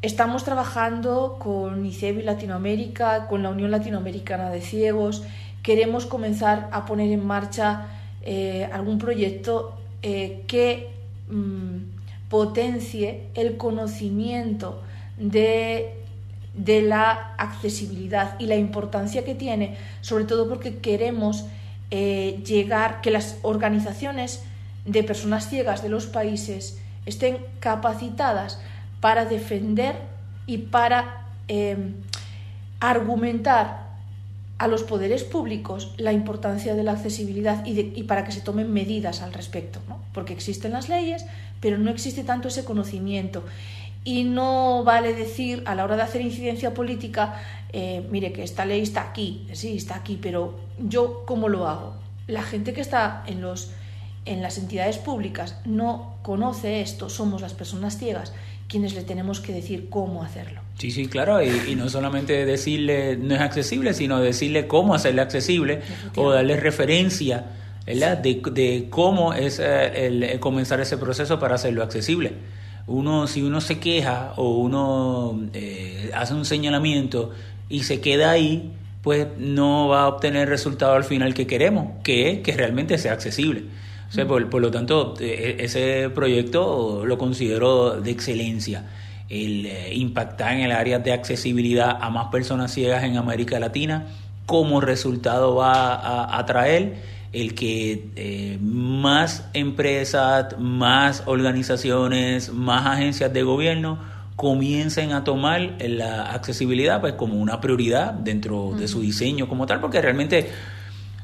Estamos 0.00 0.44
trabajando 0.44 1.38
con 1.40 1.84
ICEBI 1.84 2.22
Latinoamérica, 2.22 3.26
con 3.26 3.42
la 3.42 3.50
Unión 3.50 3.72
Latinoamericana 3.72 4.48
de 4.48 4.60
Ciegos. 4.60 5.24
Queremos 5.64 6.06
comenzar 6.06 6.68
a 6.70 6.86
poner 6.86 7.10
en 7.10 7.26
marcha 7.26 7.88
eh, 8.22 8.68
algún 8.72 8.98
proyecto 8.98 9.76
eh, 10.02 10.44
que 10.46 10.92
mm, 11.28 12.28
potencie 12.28 13.26
el 13.34 13.56
conocimiento 13.56 14.80
de, 15.18 15.94
de 16.54 16.82
la 16.82 17.34
accesibilidad 17.38 18.38
y 18.38 18.46
la 18.46 18.54
importancia 18.54 19.24
que 19.24 19.34
tiene, 19.34 19.76
sobre 20.00 20.26
todo 20.26 20.48
porque 20.48 20.78
queremos 20.78 21.44
eh, 21.90 22.40
llegar, 22.46 23.00
que 23.00 23.10
las 23.10 23.38
organizaciones 23.42 24.44
de 24.84 25.02
personas 25.02 25.48
ciegas 25.48 25.82
de 25.82 25.88
los 25.88 26.06
países 26.06 26.78
estén 27.04 27.38
capacitadas 27.58 28.60
para 29.00 29.24
defender 29.24 29.96
y 30.46 30.58
para 30.58 31.26
em, 31.48 31.94
argumentar 32.80 33.88
a 34.58 34.66
los 34.66 34.82
poderes 34.82 35.22
públicos 35.22 35.94
la 35.96 36.12
importancia 36.12 36.74
de 36.74 36.82
la 36.82 36.92
accesibilidad 36.92 37.64
y, 37.64 38.02
para 38.04 38.24
que 38.24 38.32
se 38.32 38.40
tomen 38.40 38.72
medidas 38.72 39.22
al 39.22 39.32
respecto, 39.32 39.80
porque 40.12 40.32
existen 40.32 40.72
las 40.72 40.88
leyes, 40.88 41.24
pero 41.60 41.78
no 41.78 41.90
existe 41.90 42.24
tanto 42.24 42.48
ese 42.48 42.64
conocimiento. 42.64 43.44
Y 44.04 44.24
no 44.24 44.84
vale 44.84 45.12
decir 45.14 45.62
a 45.66 45.74
la 45.74 45.84
hora 45.84 45.96
de 45.96 46.02
hacer 46.02 46.22
incidencia 46.22 46.74
política, 46.74 47.40
eh, 47.72 48.06
mire 48.10 48.32
que 48.32 48.42
esta 48.42 48.64
ley 48.64 48.80
está 48.80 49.02
aquí, 49.02 49.46
sí, 49.52 49.76
está 49.76 49.96
aquí, 49.96 50.18
pero 50.20 50.58
yo 50.78 51.24
cómo 51.24 51.48
lo 51.48 51.68
hago. 51.68 51.94
La 52.26 52.42
gente 52.42 52.72
que 52.72 52.80
está 52.80 53.22
en, 53.26 53.40
los, 53.40 53.70
en 54.28 54.42
las 54.42 54.58
entidades 54.58 54.98
públicas 54.98 55.56
no 55.64 56.18
conoce 56.22 56.80
esto, 56.80 57.08
somos 57.08 57.40
las 57.40 57.54
personas 57.54 57.98
ciegas 57.98 58.32
quienes 58.68 58.94
le 58.94 59.02
tenemos 59.02 59.40
que 59.40 59.52
decir 59.52 59.88
cómo 59.88 60.22
hacerlo. 60.22 60.60
Sí, 60.78 60.90
sí, 60.90 61.06
claro, 61.08 61.42
y, 61.42 61.74
no 61.74 61.88
solamente 61.88 62.44
decirle 62.44 63.16
no 63.16 63.34
es 63.34 63.40
accesible, 63.40 63.94
sino 63.94 64.20
decirle 64.20 64.66
cómo 64.66 64.94
hacerle 64.94 65.22
accesible 65.22 65.80
o 66.14 66.30
darle 66.30 66.56
referencia 66.56 67.46
¿verdad? 67.86 68.18
De, 68.18 68.42
de, 68.52 68.86
cómo 68.90 69.32
es 69.32 69.58
eh, 69.58 70.06
el, 70.06 70.38
comenzar 70.40 70.78
ese 70.80 70.98
proceso 70.98 71.40
para 71.40 71.54
hacerlo 71.54 71.82
accesible. 71.82 72.32
Uno, 72.86 73.26
si 73.26 73.42
uno 73.42 73.62
se 73.62 73.78
queja 73.78 74.34
o 74.36 74.58
uno 74.58 75.48
eh, 75.54 76.10
hace 76.14 76.34
un 76.34 76.44
señalamiento 76.44 77.30
y 77.70 77.84
se 77.84 78.02
queda 78.02 78.30
ahí, 78.30 78.72
pues 79.02 79.26
no 79.38 79.88
va 79.88 80.02
a 80.02 80.08
obtener 80.08 80.42
el 80.42 80.48
resultado 80.48 80.92
al 80.92 81.04
final 81.04 81.32
que 81.32 81.46
queremos, 81.46 82.02
que 82.02 82.30
es 82.30 82.38
que 82.40 82.52
realmente 82.52 82.98
sea 82.98 83.14
accesible 83.14 83.64
por, 84.26 84.60
lo 84.60 84.70
tanto, 84.70 85.14
e, 85.20 85.56
ese 85.60 86.10
proyecto 86.10 87.04
lo 87.04 87.18
considero 87.18 88.00
de 88.00 88.10
excelencia. 88.10 88.84
El 89.28 89.66
eh, 89.66 89.94
impactar 89.94 90.54
en 90.54 90.60
el 90.60 90.72
área 90.72 90.98
de 90.98 91.12
accesibilidad 91.12 91.98
a 92.00 92.08
más 92.08 92.28
personas 92.28 92.72
ciegas 92.72 93.04
en 93.04 93.18
América 93.18 93.60
Latina, 93.60 94.06
como 94.46 94.80
resultado 94.80 95.56
va 95.56 96.38
a, 96.38 96.46
traer 96.46 97.18
el 97.34 97.54
que 97.54 98.08
eh, 98.16 98.58
más 98.62 99.46
empresas, 99.52 100.58
más 100.58 101.24
organizaciones, 101.26 102.50
más 102.50 102.86
agencias 102.86 103.30
de 103.30 103.42
gobierno 103.42 103.98
comiencen 104.36 105.12
a 105.12 105.24
tomar 105.24 105.76
la 105.80 106.30
accesibilidad 106.30 107.02
pues 107.02 107.12
como 107.12 107.34
una 107.34 107.60
prioridad 107.60 108.14
dentro 108.14 108.72
de 108.78 108.88
su 108.88 109.02
diseño 109.02 109.48
como 109.48 109.66
tal, 109.66 109.80
porque 109.80 110.00
realmente 110.00 110.48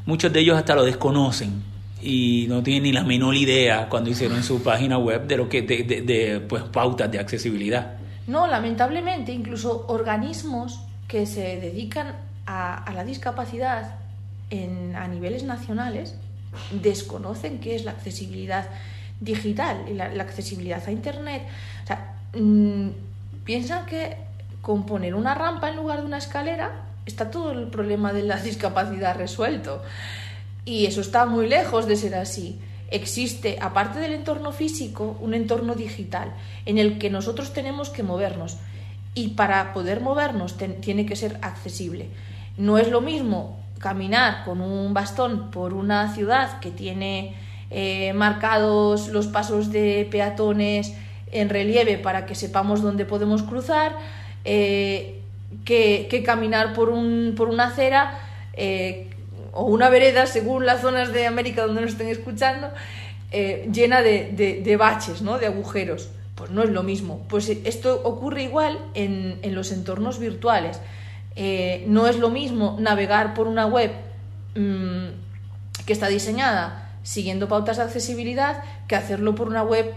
muchos 0.05 0.31
de 0.31 0.41
ellos 0.41 0.59
hasta 0.59 0.75
lo 0.75 0.85
desconocen 0.85 1.74
y 2.05 2.47
no 2.49 2.63
tienen 2.63 2.83
ni 2.85 2.93
la 2.93 3.03
menor 3.03 3.35
idea 3.35 3.89
cuando 3.89 4.11
hicieron 4.11 4.43
su 4.43 4.63
página 4.63 4.99
web 4.99 5.27
de 5.27 5.37
lo 5.37 5.49
que 5.49 5.63
de, 5.63 5.83
de, 6.03 6.41
pues 6.41 6.63
pautas 6.65 7.11
de 7.11 7.19
accesibilidad. 7.19 7.95
No, 8.27 8.47
lamentablemente, 8.47 9.33
incluso 9.33 9.87
organismos 9.89 10.81
que 11.09 11.27
se 11.27 11.61
dedican 11.61 12.17
a, 12.47 12.93
la 12.95 13.05
discapacidad 13.05 13.97
en, 14.51 14.95
a 14.97 15.09
niveles 15.09 15.45
nacionales 15.45 16.15
desconocen 16.71 17.59
qué 17.59 17.75
es 17.75 17.85
la 17.85 17.93
accesibilidad 17.93 18.67
digital 19.21 19.85
y 19.89 19.95
la, 19.95 20.07
accesibilidad 20.07 20.83
a 20.87 20.93
Internet. 20.93 21.43
O 21.85 21.87
sea, 21.87 22.17
mm, 22.35 22.89
piensan 23.45 23.87
que 23.87 24.17
con 24.61 24.87
poner 24.87 25.15
una 25.15 25.35
rampa 25.35 25.71
en 25.71 25.77
lugar 25.77 26.01
de 26.01 26.07
una 26.07 26.19
escalera 26.19 26.85
está 27.07 27.31
todo 27.31 27.53
el 27.53 27.69
problema 27.69 28.13
de 28.13 28.23
la 28.23 28.37
discapacidad 28.37 29.17
resuelto. 29.17 29.83
Y 30.65 30.87
eso 30.87 31.01
está 31.01 31.27
muy 31.27 31.49
lejos 31.49 31.87
de 31.87 31.97
ser 31.97 32.15
así. 32.15 32.59
Existe, 32.91 33.59
aparte 33.61 33.99
del 33.99 34.13
entorno 34.13 34.53
físico, 34.53 35.17
un 35.21 35.35
entorno 35.35 35.75
digital 35.75 36.33
en 36.65 36.79
el 36.79 36.99
que 36.99 37.11
nosotros 37.11 37.53
tenemos 37.53 37.91
que 37.91 38.03
movernos. 38.03 38.57
Y 39.15 39.29
para 39.29 39.73
poder 39.73 40.01
movernos 40.01 40.57
tiene 40.81 41.07
que 41.07 41.17
ser 41.17 41.39
accesible. 41.43 42.09
No 42.57 42.79
es 42.79 42.89
lo 42.89 43.01
mismo 43.01 43.59
caminar 43.79 44.45
con 44.45 44.61
un 44.61 44.95
bastón 44.95 45.51
por 45.51 45.75
una 45.75 46.15
ciudad 46.15 46.59
que 46.61 46.71
tiene 46.71 47.35
eh, 47.71 48.13
marcados 48.13 49.09
los 49.09 49.27
pasos 49.27 49.71
de 49.71 50.09
peatones 50.11 50.95
en 51.33 51.49
relieve 51.49 51.99
para 51.99 52.27
que 52.27 52.35
sepamos 52.35 52.83
dónde 52.83 53.05
podemos 53.05 53.43
cruzar, 53.43 53.97
eh, 54.45 55.21
que, 55.65 56.23
caminar 56.25 56.73
por, 56.73 56.89
un, 56.89 57.35
por 57.37 57.49
una 57.49 57.67
acera 57.67 58.19
eh, 58.53 59.11
o 59.55 59.65
una 59.65 59.89
vereda, 59.89 60.27
según 60.27 60.67
las 60.67 60.81
zonas 60.83 61.13
de 61.13 61.27
América 61.27 61.67
donde 61.67 61.81
nos 61.81 61.93
estén 61.93 62.09
escuchando, 62.09 62.71
eh, 63.31 63.69
llena 63.73 64.03
de, 64.03 64.77
baches, 64.79 65.23
¿no? 65.23 65.39
de 65.39 65.47
agujeros. 65.47 66.09
Pues 66.35 66.51
no 66.51 66.63
es 66.63 66.71
lo 66.71 66.83
mismo. 66.83 67.25
Pues 67.29 67.49
esto 67.49 68.01
ocurre 68.05 68.43
igual 68.43 68.79
en, 68.95 69.41
los 69.55 69.71
entornos 69.71 70.19
virtuales. 70.19 70.81
Eh, 71.37 71.85
no 71.87 72.07
es 72.07 72.19
lo 72.19 72.31
mismo 72.31 72.77
navegar 72.81 73.35
por 73.35 73.47
una 73.47 73.67
web 73.67 73.93
mm, 74.57 75.85
que 75.87 75.93
está 75.93 76.09
diseñada 76.09 76.85
siguiendo 77.05 77.49
pautas 77.49 77.77
de 77.77 77.85
accesibilidad 77.85 78.65
que 78.89 78.97
hacerlo 78.97 79.35
por 79.35 79.49
una 79.49 79.63
web 79.63 79.93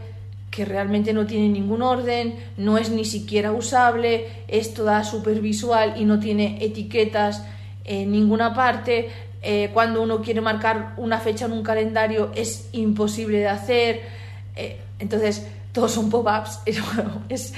que 0.52 0.66
realmente 0.66 1.14
no 1.14 1.26
tiene 1.26 1.50
ningún 1.50 1.82
orden, 1.82 2.36
no 2.58 2.78
es 2.78 2.90
ni 2.90 3.06
siquiera 3.06 3.52
usable, 3.52 4.28
es 4.48 4.74
toda 4.74 5.04
supervisual 5.04 5.96
y 5.98 6.06
no 6.06 6.20
tiene 6.20 6.64
etiquetas 6.64 7.44
en 7.86 8.12
ninguna 8.12 8.54
parte, 8.54 9.10
eh, 9.50 9.70
cuando 9.74 10.02
uno 10.02 10.22
quiere 10.22 10.42
marcar 10.42 10.94
una 10.98 11.22
fecha 11.22 11.46
en 11.46 11.54
un 11.54 11.64
calendario 11.64 12.32
es 12.36 12.68
imposible 12.74 13.38
de 13.38 13.48
hacer. 13.48 14.02
Eh, 14.58 14.78
entonces, 15.00 15.48
todos 15.72 15.94
son 15.94 16.10
pop-ups. 16.10 16.60
Es, 17.30 17.54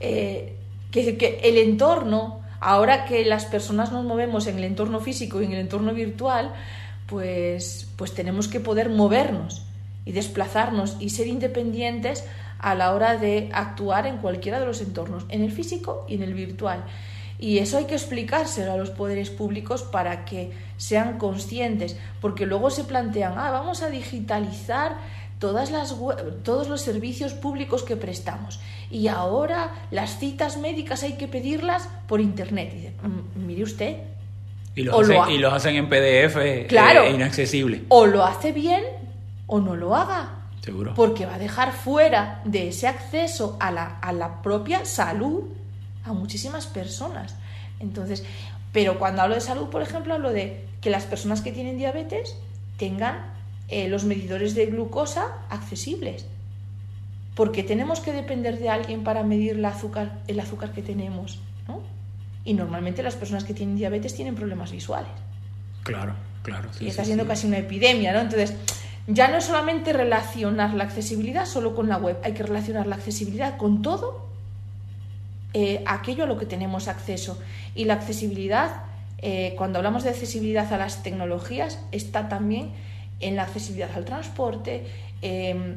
eh, 0.00 0.52
que, 0.90 1.16
que 1.16 1.40
el 1.42 1.56
entorno, 1.56 2.42
ahora 2.60 3.06
que 3.06 3.24
las 3.24 3.46
personas 3.46 3.90
nos 3.90 4.04
movemos 4.04 4.48
en 4.48 4.58
el 4.58 4.64
entorno 4.64 5.00
físico 5.00 5.40
y 5.40 5.46
en 5.46 5.52
el 5.52 5.60
entorno 5.60 5.94
virtual, 5.94 6.52
pues, 7.06 7.88
pues 7.96 8.12
tenemos 8.12 8.46
que 8.46 8.60
poder 8.60 8.90
movernos 8.90 9.62
y 10.04 10.12
desplazarnos 10.12 10.98
y 11.00 11.08
ser 11.08 11.26
independientes 11.26 12.22
a 12.58 12.74
la 12.74 12.92
hora 12.92 13.16
de 13.16 13.48
actuar 13.54 14.06
en 14.06 14.18
cualquiera 14.18 14.60
de 14.60 14.66
los 14.66 14.82
entornos, 14.82 15.24
en 15.30 15.42
el 15.42 15.52
físico 15.52 16.04
y 16.06 16.16
en 16.16 16.22
el 16.22 16.34
virtual. 16.34 16.84
Y 17.40 17.58
eso 17.58 17.78
hay 17.78 17.86
que 17.86 17.94
explicárselo 17.94 18.72
a 18.72 18.76
los 18.76 18.90
poderes 18.90 19.30
públicos 19.30 19.82
para 19.82 20.26
que 20.26 20.52
sean 20.76 21.16
conscientes, 21.16 21.96
porque 22.20 22.44
luego 22.44 22.70
se 22.70 22.84
plantean, 22.84 23.34
ah, 23.38 23.50
vamos 23.50 23.82
a 23.82 23.88
digitalizar 23.88 24.98
todas 25.38 25.70
las 25.70 25.96
todos 26.44 26.68
los 26.68 26.82
servicios 26.82 27.32
públicos 27.32 27.82
que 27.82 27.96
prestamos 27.96 28.60
y 28.90 29.08
ahora 29.08 29.72
las 29.90 30.18
citas 30.18 30.58
médicas 30.58 31.02
hay 31.02 31.14
que 31.14 31.28
pedirlas 31.28 31.88
por 32.06 32.20
internet. 32.20 32.74
Y 32.74 33.06
mm, 33.06 33.46
mire 33.46 33.62
usted. 33.62 33.96
Y 34.74 34.82
los, 34.82 35.08
hacen, 35.08 35.30
y 35.30 35.38
los 35.38 35.52
hacen 35.52 35.76
en 35.76 35.88
PDF 35.88 36.36
eh, 36.36 36.66
claro, 36.68 37.08
inaccesible. 37.08 37.84
O 37.88 38.06
lo 38.06 38.24
hace 38.24 38.52
bien 38.52 38.84
o 39.46 39.60
no 39.60 39.76
lo 39.76 39.96
haga. 39.96 40.36
Seguro. 40.60 40.92
Porque 40.94 41.24
va 41.24 41.36
a 41.36 41.38
dejar 41.38 41.72
fuera 41.72 42.42
de 42.44 42.68
ese 42.68 42.86
acceso 42.86 43.56
a 43.60 43.70
la, 43.70 43.98
a 43.98 44.12
la 44.12 44.42
propia 44.42 44.84
salud 44.84 45.44
a 46.10 46.14
muchísimas 46.14 46.66
personas. 46.66 47.34
Entonces, 47.80 48.24
pero 48.72 48.98
cuando 48.98 49.22
hablo 49.22 49.34
de 49.34 49.40
salud, 49.40 49.68
por 49.68 49.82
ejemplo, 49.82 50.14
hablo 50.14 50.32
de 50.32 50.64
que 50.80 50.90
las 50.90 51.04
personas 51.04 51.40
que 51.40 51.52
tienen 51.52 51.78
diabetes 51.78 52.36
tengan 52.76 53.32
eh, 53.68 53.88
los 53.88 54.04
medidores 54.04 54.54
de 54.54 54.66
glucosa 54.66 55.38
accesibles. 55.48 56.26
Porque 57.34 57.62
tenemos 57.62 58.00
que 58.00 58.12
depender 58.12 58.58
de 58.58 58.68
alguien 58.68 59.04
para 59.04 59.22
medir 59.22 59.52
el 59.52 59.64
azúcar, 59.64 60.18
el 60.26 60.40
azúcar 60.40 60.72
que 60.72 60.82
tenemos, 60.82 61.38
¿no? 61.68 61.80
Y 62.44 62.54
normalmente 62.54 63.02
las 63.02 63.14
personas 63.14 63.44
que 63.44 63.54
tienen 63.54 63.76
diabetes 63.76 64.14
tienen 64.14 64.34
problemas 64.34 64.72
visuales. 64.72 65.10
Claro, 65.82 66.14
claro. 66.42 66.68
y 66.78 66.88
está 66.88 67.04
siendo 67.04 67.26
casi 67.26 67.46
una 67.46 67.58
epidemia, 67.58 68.12
¿no? 68.12 68.20
Entonces, 68.20 68.54
ya 69.06 69.28
no 69.28 69.38
es 69.38 69.44
solamente 69.44 69.92
relacionar 69.92 70.74
la 70.74 70.84
accesibilidad 70.84 71.46
solo 71.46 71.74
con 71.74 71.88
la 71.88 71.96
web, 71.96 72.18
hay 72.22 72.32
que 72.32 72.42
relacionar 72.42 72.86
la 72.86 72.96
accesibilidad 72.96 73.56
con 73.56 73.82
todo 73.82 74.29
eh, 75.52 75.82
aquello 75.86 76.24
a 76.24 76.26
lo 76.26 76.38
que 76.38 76.46
tenemos 76.46 76.88
acceso. 76.88 77.38
Y 77.74 77.84
la 77.84 77.94
accesibilidad, 77.94 78.84
eh, 79.18 79.54
cuando 79.56 79.78
hablamos 79.78 80.04
de 80.04 80.10
accesibilidad 80.10 80.72
a 80.72 80.78
las 80.78 81.02
tecnologías, 81.02 81.78
está 81.92 82.28
también 82.28 82.70
en 83.20 83.36
la 83.36 83.42
accesibilidad 83.42 83.90
al 83.94 84.04
transporte, 84.04 84.86
em, 85.22 85.76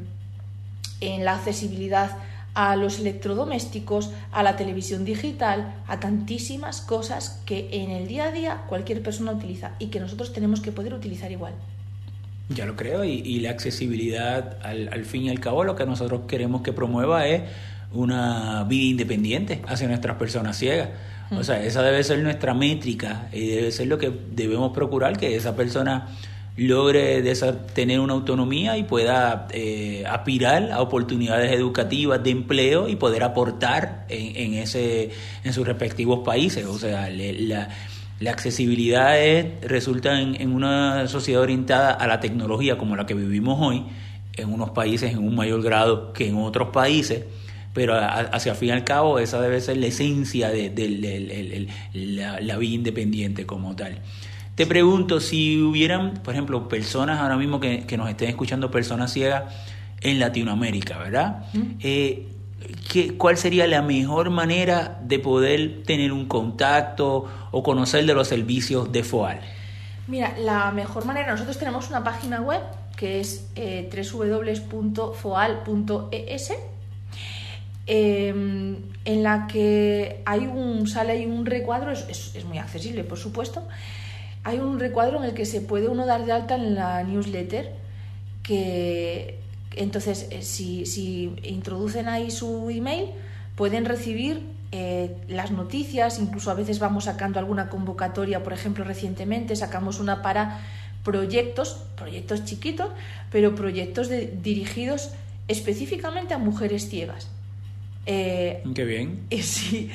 en 1.00 1.24
la 1.24 1.34
accesibilidad 1.34 2.16
a 2.54 2.76
los 2.76 3.00
electrodomésticos, 3.00 4.12
a 4.30 4.44
la 4.44 4.56
televisión 4.56 5.04
digital, 5.04 5.74
a 5.88 5.98
tantísimas 5.98 6.80
cosas 6.80 7.42
que 7.44 7.68
en 7.72 7.90
el 7.90 8.06
día 8.06 8.26
a 8.26 8.30
día 8.30 8.62
cualquier 8.68 9.02
persona 9.02 9.32
utiliza 9.32 9.72
y 9.80 9.88
que 9.88 9.98
nosotros 9.98 10.32
tenemos 10.32 10.60
que 10.60 10.70
poder 10.70 10.94
utilizar 10.94 11.32
igual. 11.32 11.54
Ya 12.50 12.66
lo 12.66 12.76
creo, 12.76 13.04
y, 13.04 13.40
la 13.40 13.50
accesibilidad, 13.50 14.58
al, 14.62 14.88
al, 14.92 15.04
fin 15.04 15.22
y 15.22 15.30
al 15.30 15.40
cabo, 15.40 15.64
lo 15.64 15.74
que 15.76 15.86
nosotros 15.86 16.22
queremos 16.28 16.60
que 16.60 16.74
promueva 16.74 17.26
es 17.26 17.42
una 17.94 18.64
vida 18.64 18.84
independiente 18.84 19.62
hacia 19.66 19.88
nuestras 19.88 20.16
personas 20.16 20.58
ciegas. 20.58 20.90
O 21.30 21.42
sea, 21.42 21.62
esa 21.64 21.82
debe 21.82 22.04
ser 22.04 22.18
nuestra 22.22 22.54
métrica 22.54 23.28
y 23.32 23.48
debe 23.48 23.72
ser 23.72 23.88
lo 23.88 23.98
que 23.98 24.12
debemos 24.32 24.72
procurar, 24.72 25.16
que 25.16 25.34
esa 25.34 25.56
persona 25.56 26.08
logre 26.56 27.22
tener 27.74 27.98
una 27.98 28.12
autonomía 28.12 28.76
y 28.76 28.84
pueda 28.84 29.48
eh, 29.50 30.04
aspirar 30.08 30.70
a 30.70 30.80
oportunidades 30.80 31.52
educativas 31.52 32.22
de 32.22 32.30
empleo 32.30 32.88
y 32.88 32.96
poder 32.96 33.24
aportar 33.24 34.06
en, 34.08 34.36
en, 34.36 34.54
ese, 34.54 35.10
en 35.42 35.52
sus 35.52 35.66
respectivos 35.66 36.20
países. 36.24 36.66
O 36.66 36.78
sea, 36.78 37.08
la, 37.10 37.68
accesibilidad 38.30 39.16
resulta 39.62 40.18
en, 40.18 40.52
una 40.52 41.08
sociedad 41.08 41.42
orientada 41.42 41.90
a 41.90 42.06
la 42.06 42.20
tecnología 42.20 42.78
como 42.78 42.96
la 42.96 43.04
que 43.04 43.14
vivimos 43.14 43.58
hoy, 43.60 43.84
en 44.36 44.52
unos 44.52 44.70
países 44.70 45.12
en 45.12 45.18
un 45.18 45.34
mayor 45.34 45.62
grado 45.62 46.12
que 46.12 46.28
en 46.28 46.36
otros 46.36 46.68
países, 46.68 47.24
pero 47.74 47.94
hacia 47.98 48.54
fin 48.54 48.68
y 48.70 48.72
al 48.72 48.84
cabo 48.84 49.18
esa 49.18 49.40
debe 49.40 49.60
ser 49.60 49.76
la 49.76 49.86
esencia 49.86 50.48
de, 50.48 51.68
la, 51.92 52.40
la 52.40 52.56
vida 52.56 52.74
independiente 52.74 53.44
como 53.44 53.76
tal. 53.76 54.00
Te 54.54 54.66
pregunto, 54.66 55.20
si 55.20 55.60
hubieran, 55.60 56.14
por 56.22 56.32
ejemplo, 56.34 56.68
personas 56.68 57.20
ahora 57.20 57.36
mismo 57.36 57.58
que, 57.58 57.84
nos 57.96 58.08
estén 58.08 58.28
escuchando, 58.28 58.70
personas 58.70 59.12
ciegas 59.12 59.52
en 60.00 60.20
Latinoamérica, 60.20 60.96
¿verdad? 60.98 61.46
Eh, 61.80 62.28
¿qué, 62.88 63.16
¿Cuál 63.16 63.36
sería 63.36 63.66
la 63.66 63.82
mejor 63.82 64.30
manera 64.30 65.00
de 65.02 65.18
poder 65.18 65.82
tener 65.84 66.12
un 66.12 66.26
contacto 66.26 67.26
o 67.50 67.62
conocer 67.64 68.06
de 68.06 68.14
los 68.14 68.28
servicios 68.28 68.92
de 68.92 69.02
FOAL? 69.02 69.40
Mira, 70.06 70.34
la 70.38 70.70
mejor 70.70 71.04
manera, 71.04 71.32
nosotros 71.32 71.58
tenemos 71.58 71.88
una 71.88 72.04
página 72.04 72.40
web 72.40 72.60
que 72.96 73.18
es 73.18 73.50
eh, 73.56 73.90
www.foal.es 73.92 75.14
em, 77.86 78.76
en 79.04 79.22
la 79.22 79.46
que 79.46 80.22
hay 80.24 80.46
un 80.46 80.86
sale 80.86 81.12
hay 81.12 81.26
un 81.26 81.46
recuadro 81.46 81.92
es, 81.92 82.34
es 82.34 82.44
muy 82.44 82.58
accesible 82.58 83.04
por 83.04 83.18
supuesto 83.18 83.66
hay 84.44 84.58
un 84.58 84.78
recuadro 84.78 85.18
en 85.18 85.24
el 85.24 85.34
que 85.34 85.46
se 85.46 85.60
puede 85.60 85.88
uno 85.88 86.06
dar 86.06 86.24
de 86.24 86.32
alta 86.32 86.54
en 86.54 86.74
la 86.74 87.02
newsletter 87.02 87.72
que 88.42 89.38
entonces 89.76 90.28
eh, 90.30 90.42
si, 90.42 91.34
introducen 91.42 92.08
ahí 92.08 92.30
su 92.30 92.70
email 92.70 93.08
pueden 93.56 93.84
recibir 93.84 94.42
eh, 94.72 95.16
las 95.28 95.50
noticias, 95.50 96.18
incluso 96.18 96.50
a 96.50 96.54
veces 96.54 96.78
vamos 96.78 97.04
sacando 97.04 97.38
alguna 97.38 97.68
convocatoria, 97.68 98.42
por 98.42 98.52
ejemplo 98.52 98.84
recientemente 98.84 99.56
sacamos 99.56 100.00
una 100.00 100.22
para 100.22 100.60
proyectos, 101.04 101.82
proyectos 101.96 102.44
chiquitos, 102.44 102.90
pero 103.30 103.54
proyectos 103.54 104.08
dirigidos 104.08 105.10
específicamente 105.48 106.34
a 106.34 106.38
mujeres 106.38 106.88
ciegas. 106.88 107.28
Eh, 108.06 108.62
Qué 108.74 108.84
bien. 108.84 109.26
sí, 109.42 109.90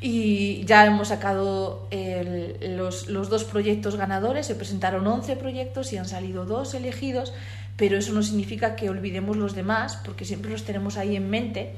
y 0.00 0.64
ya 0.64 0.86
hemos 0.86 1.08
sacado 1.08 1.88
los, 1.90 3.08
los, 3.08 3.28
dos 3.28 3.44
proyectos 3.44 3.96
ganadores, 3.96 4.46
se 4.46 4.54
presentaron 4.54 5.06
11 5.06 5.36
proyectos 5.36 5.92
y 5.92 5.98
han 5.98 6.06
salido 6.06 6.46
dos 6.46 6.74
elegidos, 6.74 7.34
pero 7.76 7.98
eso 7.98 8.12
no 8.12 8.22
significa 8.22 8.76
que 8.76 8.88
olvidemos 8.88 9.36
los 9.36 9.54
demás, 9.54 9.98
porque 10.04 10.24
siempre 10.24 10.50
los 10.50 10.64
tenemos 10.64 10.96
ahí 10.96 11.16
en 11.16 11.28
mente 11.28 11.74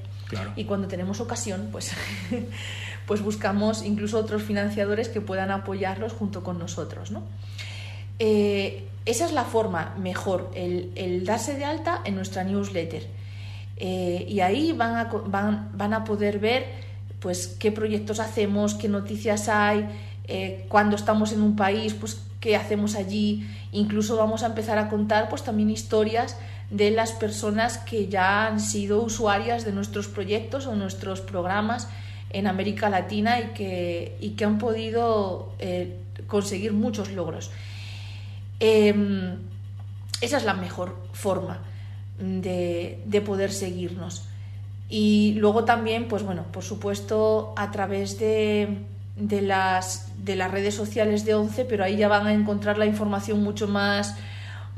y 0.57 0.65
cuando 0.65 0.89
tenemos 0.89 1.21
ocasión, 1.21 1.69
pues, 1.71 1.93
pues 3.07 3.23
buscamos 3.23 3.83
incluso 3.83 4.19
otros 4.19 4.43
financiadores 4.43 5.09
que 5.09 5.21
puedan 5.21 5.51
apoyarlos 5.51 6.12
junto 6.12 6.43
con 6.43 6.59
nosotros. 6.59 7.11
¿no? 7.11 7.23
Eh, 8.19 8.85
esa 9.05 9.27
es 9.27 9.33
la 9.33 9.45
forma 9.45 9.95
mejor, 9.99 10.51
el, 10.55 10.93
el, 10.95 11.25
darse 11.25 11.54
de 11.54 11.65
alta 11.65 12.00
en 12.04 12.15
nuestra 12.15 12.45
newsletter. 12.45 13.06
Eh, 13.84 14.26
y 14.28 14.38
ahí 14.38 14.71
van 14.71 14.95
a, 14.95 15.04
van, 15.26 15.71
van 15.75 15.92
a 15.92 16.04
poder 16.04 16.38
ver 16.38 16.66
pues 17.18 17.49
qué 17.49 17.73
proyectos 17.73 18.21
hacemos, 18.21 18.75
qué 18.75 18.88
noticias 18.88 19.49
hay, 19.49 19.88
eh, 20.28 20.66
cuando 20.68 20.95
estamos 20.95 21.32
en 21.32 21.42
un 21.42 21.56
país, 21.56 21.92
pues 21.92 22.23
qué 22.38 22.54
hacemos 22.54 22.95
allí. 22.95 23.45
Incluso 23.73 24.16
vamos 24.16 24.45
a 24.45 24.47
empezar 24.47 24.78
a 24.78 24.88
contar 24.88 25.28
pues 25.28 25.42
también 25.42 25.68
historias 25.68 26.36
de 26.71 26.92
las 26.92 27.10
personas 27.10 27.78
que 27.78 28.06
ya 28.06 28.47
han 28.47 28.60
sido 28.60 29.02
usuarias 29.02 29.64
de 29.64 29.73
nuestros 29.73 30.06
proyectos 30.06 30.68
o 30.68 30.76
nuestros 30.76 31.21
programas 31.21 31.88
en 32.30 32.47
América 32.47 32.88
Latina 32.88 33.40
y 33.40 33.47
que, 33.49 34.16
y 34.21 34.30
que 34.30 34.45
han 34.45 34.58
podido 34.58 35.54
eh, 35.58 35.97
conseguir 36.28 36.73
muchos 36.73 37.10
logros. 37.10 37.50
Em, 38.60 39.38
esa 40.21 40.36
es 40.36 40.45
la 40.45 40.54
mejor 40.54 40.97
forma 41.12 41.72
de, 42.19 43.01
de 43.05 43.21
poder 43.21 43.53
seguirnos. 43.53 44.27
Y 44.89 45.35
luego 45.39 45.65
también, 45.65 46.07
pues 46.07 46.23
bueno, 46.23 46.45
por 46.53 46.63
supuesto, 46.63 47.55
a 47.57 47.71
través 47.71 48.19
de, 48.19 48.79
de, 49.17 49.41
las, 49.41 50.13
de 50.25 50.37
las 50.37 50.51
redes 50.51 50.75
sociales 50.75 51.25
de 51.25 51.35
ONCE, 51.35 51.65
pero 51.65 51.85
ahí 51.85 51.97
ya 51.97 52.09
van 52.09 52.27
a 52.27 52.35
encontrar 52.35 52.79
la 52.79 52.87
información 52.87 53.43
mucho 53.43 53.69
más, 53.69 54.17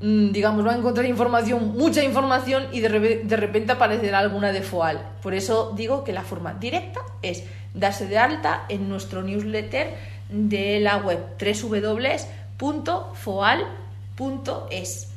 mm, 0.00 0.30
digamos, 0.30 0.64
van 0.64 0.76
a 0.76 0.78
encontrar 0.78 1.06
información, 1.06 1.76
mucha 1.76 2.04
información 2.04 2.64
y 2.70 2.80
de, 2.80 3.22
de 3.24 3.36
repente 3.36 3.72
aparecerá 3.72 4.20
alguna 4.20 4.52
de 4.52 4.62
FOAL. 4.62 5.00
Por 5.20 5.34
eso 5.34 5.72
digo 5.76 6.04
que 6.04 6.12
la 6.12 6.22
forma 6.22 6.54
directa 6.54 7.00
es 7.22 7.42
darse 7.74 8.06
de 8.06 8.18
alta 8.18 8.66
en 8.68 8.88
nuestro 8.88 9.22
newsletter 9.22 9.94
de 10.28 10.80
la 10.80 10.98
web 10.98 11.18
www.foal.es. 12.60 15.13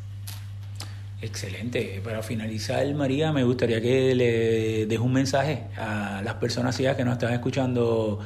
Excelente. 1.21 1.99
Para 2.03 2.21
finalizar, 2.21 2.93
María, 2.93 3.31
me 3.31 3.43
gustaría 3.43 3.81
que 3.81 4.13
le 4.13 4.85
des 4.85 4.99
un 4.99 5.13
mensaje 5.13 5.63
a 5.75 6.21
las 6.23 6.35
personas 6.35 6.77
que 6.77 7.03
nos 7.03 7.13
están 7.13 7.33
escuchando 7.33 8.19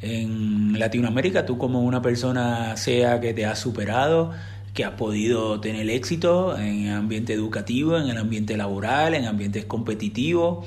en 0.00 0.78
Latinoamérica. 0.78 1.46
Tú 1.46 1.56
como 1.56 1.82
una 1.82 2.02
persona 2.02 2.76
sea 2.76 3.20
que 3.20 3.32
te 3.32 3.46
has 3.46 3.60
superado, 3.60 4.32
que 4.74 4.84
has 4.84 4.94
podido 4.94 5.60
tener 5.60 5.88
éxito 5.88 6.58
en 6.58 6.86
el 6.86 6.94
ambiente 6.94 7.32
educativo, 7.32 7.96
en 7.96 8.08
el 8.08 8.18
ambiente 8.18 8.56
laboral, 8.56 9.14
en 9.14 9.26
ambientes 9.26 9.64
competitivos 9.64 10.66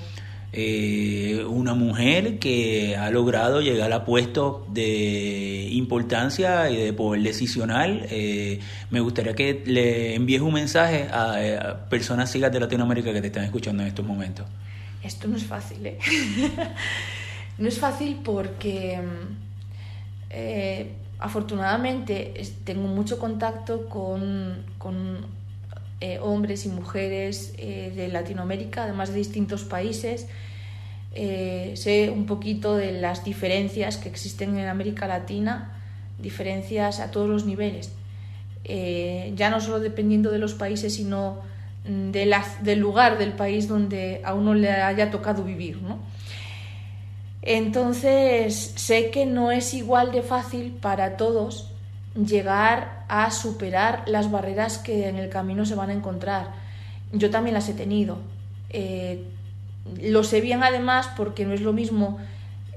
eh, 0.57 1.43
una 1.49 1.73
mujer 1.73 2.39
que 2.39 2.95
ha 2.95 3.09
logrado 3.11 3.59
llegar 3.59 3.91
a 3.91 4.05
puestos 4.05 4.61
de 4.73 5.67
importancia 5.71 6.69
y 6.69 6.77
de 6.77 6.93
poder 6.93 7.23
decisional. 7.23 8.07
Eh, 8.09 8.61
me 8.89 9.01
gustaría 9.01 9.35
que 9.35 9.63
le 9.65 10.15
envíes 10.15 10.41
un 10.41 10.53
mensaje 10.53 11.09
a, 11.11 11.43
eh, 11.43 11.59
personas 11.89 12.31
ciegas 12.31 12.53
de 12.53 12.61
Latinoamérica 12.61 13.11
que 13.11 13.19
te 13.19 13.27
están 13.27 13.43
escuchando 13.43 13.83
en 13.83 13.89
estos 13.89 14.05
momentos. 14.05 14.45
Esto 15.03 15.27
no 15.27 15.35
es 15.35 15.43
fácil, 15.43 15.85
¿eh? 15.85 15.99
no 17.57 17.67
es 17.67 17.77
fácil 17.77 18.21
porque 18.23 18.97
afortunadamente 21.19 22.33
tengo 22.63 22.87
mucho 22.87 23.19
contacto 23.19 23.89
con, 23.89 24.63
con 24.77 25.34
hombres 26.21 26.65
y 26.65 26.69
mujeres 26.69 27.55
de 27.57 28.09
Latinoamérica, 28.11 28.83
además 28.83 29.09
de 29.09 29.17
distintos 29.17 29.63
países, 29.63 30.27
eh, 31.17 31.71
sé 31.75 32.09
un 32.09 32.25
poquito 32.25 32.75
de 32.75 32.91
las 32.91 33.23
diferencias 33.23 33.95
que 33.95 34.09
existen 34.09 34.57
en 34.57 34.67
América 34.67 35.07
Latina, 35.07 35.71
diferencias 36.19 36.99
a 36.99 37.09
todos 37.09 37.29
los 37.29 37.45
niveles, 37.45 37.93
eh, 38.65 39.31
ya 39.33 39.49
no 39.49 39.61
solo 39.61 39.79
dependiendo 39.79 40.29
de 40.29 40.39
los 40.39 40.55
países, 40.55 40.95
sino 40.95 41.37
mm, 41.87 42.11
de 42.11 42.25
la, 42.25 42.45
del 42.61 42.79
lugar 42.79 43.17
del 43.17 43.31
país 43.31 43.69
donde 43.69 44.21
a 44.25 44.33
uno 44.33 44.53
le 44.53 44.69
haya 44.69 45.09
tocado 45.09 45.45
vivir. 45.45 45.81
¿no? 45.81 45.99
Entonces, 47.41 48.73
sé 48.75 49.09
que 49.09 49.25
no 49.25 49.51
es 49.51 49.73
igual 49.73 50.11
de 50.11 50.21
fácil 50.21 50.73
para 50.81 51.15
todos 51.15 51.71
llegar 52.15 53.03
a 53.07 53.29
superar 53.31 54.03
las 54.07 54.31
barreras 54.31 54.77
que 54.77 55.09
en 55.09 55.17
el 55.17 55.29
camino 55.29 55.65
se 55.65 55.75
van 55.75 55.89
a 55.89 55.93
encontrar. 55.93 56.51
Yo 57.11 57.29
también 57.29 57.53
las 57.53 57.69
he 57.69 57.73
tenido. 57.73 58.17
Eh, 58.69 59.23
lo 60.01 60.23
sé 60.23 60.41
bien 60.41 60.63
además 60.63 61.09
porque 61.15 61.45
no 61.45 61.53
es 61.53 61.61
lo 61.61 61.73
mismo 61.73 62.17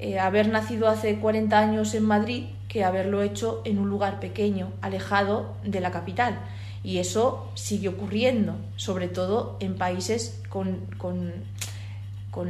eh, 0.00 0.18
haber 0.18 0.48
nacido 0.48 0.88
hace 0.88 1.18
40 1.18 1.58
años 1.58 1.94
en 1.94 2.04
Madrid 2.04 2.44
que 2.68 2.84
haberlo 2.84 3.22
hecho 3.22 3.62
en 3.64 3.78
un 3.78 3.88
lugar 3.88 4.20
pequeño, 4.20 4.70
alejado 4.82 5.56
de 5.64 5.80
la 5.80 5.90
capital. 5.90 6.38
Y 6.84 6.98
eso 6.98 7.50
sigue 7.54 7.88
ocurriendo, 7.88 8.56
sobre 8.76 9.08
todo 9.08 9.56
en 9.60 9.74
países 9.76 10.40
con, 10.48 10.86
con, 10.98 11.32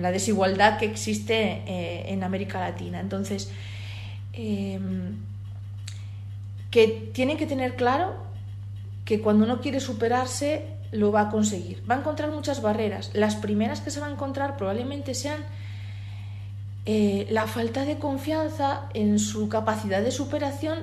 la 0.03 0.11
desigualdad 0.11 0.77
que 0.77 0.85
existe 0.85 1.63
eh, 1.67 2.13
en 2.13 2.23
América 2.23 2.61
Latina. 2.61 3.01
Entonces, 3.01 3.51
em, 4.35 5.17
que 6.71 7.11
tienen 7.13 7.37
que 7.37 7.47
tener 7.47 7.77
claro 7.77 8.15
que 9.05 9.21
cuando 9.21 9.45
uno 9.45 9.61
quiere 9.61 9.81
superarse 9.81 10.67
lo 10.93 11.13
va 11.13 11.23
a 11.23 11.29
conseguir. 11.31 11.83
Va 11.89 11.95
a 11.97 11.99
encontrar 11.99 12.31
muchas 12.31 12.63
barreras. 12.63 13.11
Las 13.15 13.37
primeras 13.37 13.81
que 13.81 13.91
se 13.91 14.01
va 14.01 14.07
a 14.07 14.11
encontrar 14.11 14.57
probablemente 14.57 15.15
sean 15.15 15.45
eh, 16.87 17.27
la 17.31 17.47
falta 17.47 17.85
de 17.85 17.99
confianza 17.99 18.89
en 18.95 19.19
su 19.19 19.49
capacidad 19.49 20.03
de 20.03 20.11
superación 20.11 20.79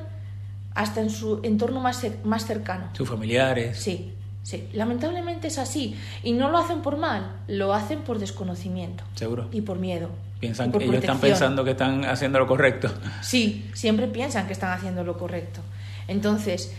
hasta 0.76 1.02
en 1.02 1.10
su 1.10 1.40
entorno 1.44 1.80
más, 1.80 2.06
más 2.24 2.46
cercano. 2.46 2.90
Sus 2.94 3.10
familiares. 3.10 3.80
Sí, 3.80 4.14
sí. 4.44 4.68
Lamentablemente 4.74 5.48
es 5.48 5.58
así. 5.58 5.96
Y 6.22 6.34
no 6.34 6.50
lo 6.50 6.58
hacen 6.58 6.82
por 6.82 6.98
mal, 6.98 7.32
lo 7.48 7.74
hacen 7.74 8.02
por 8.02 8.20
desconocimiento. 8.20 9.04
Seguro. 9.16 9.48
Y 9.52 9.62
por 9.62 9.80
miedo. 9.80 10.10
Piensan 10.40 10.72
que 10.72 10.84
ellos 10.84 10.96
están 10.96 11.20
pensando 11.20 11.64
que 11.64 11.72
están 11.72 12.06
haciendo 12.06 12.40
lo 12.40 12.46
correcto. 12.46 12.92
Sí, 13.22 13.70
siempre 13.74 14.08
piensan 14.08 14.48
que 14.48 14.54
están 14.54 14.72
haciendo 14.74 15.04
lo 15.04 15.18
correcto. 15.18 15.62
Entonces, 16.08 16.74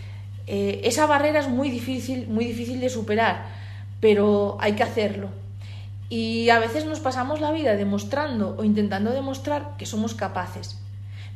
eh, 0.46 0.80
esa 0.84 1.06
barrera 1.06 1.40
es 1.40 1.48
muy 1.48 1.70
difícil, 1.70 2.28
muy 2.28 2.44
difícil 2.44 2.80
de 2.80 2.88
superar, 2.88 3.46
pero 4.00 4.56
hay 4.60 4.72
que 4.72 4.82
hacerlo. 4.82 5.28
Y 6.08 6.50
a 6.50 6.58
veces 6.58 6.86
nos 6.86 7.00
pasamos 7.00 7.40
la 7.40 7.50
vida 7.50 7.74
demostrando 7.74 8.54
o 8.58 8.64
intentando 8.64 9.10
demostrar 9.10 9.76
que 9.76 9.86
somos 9.86 10.14
capaces. 10.14 10.78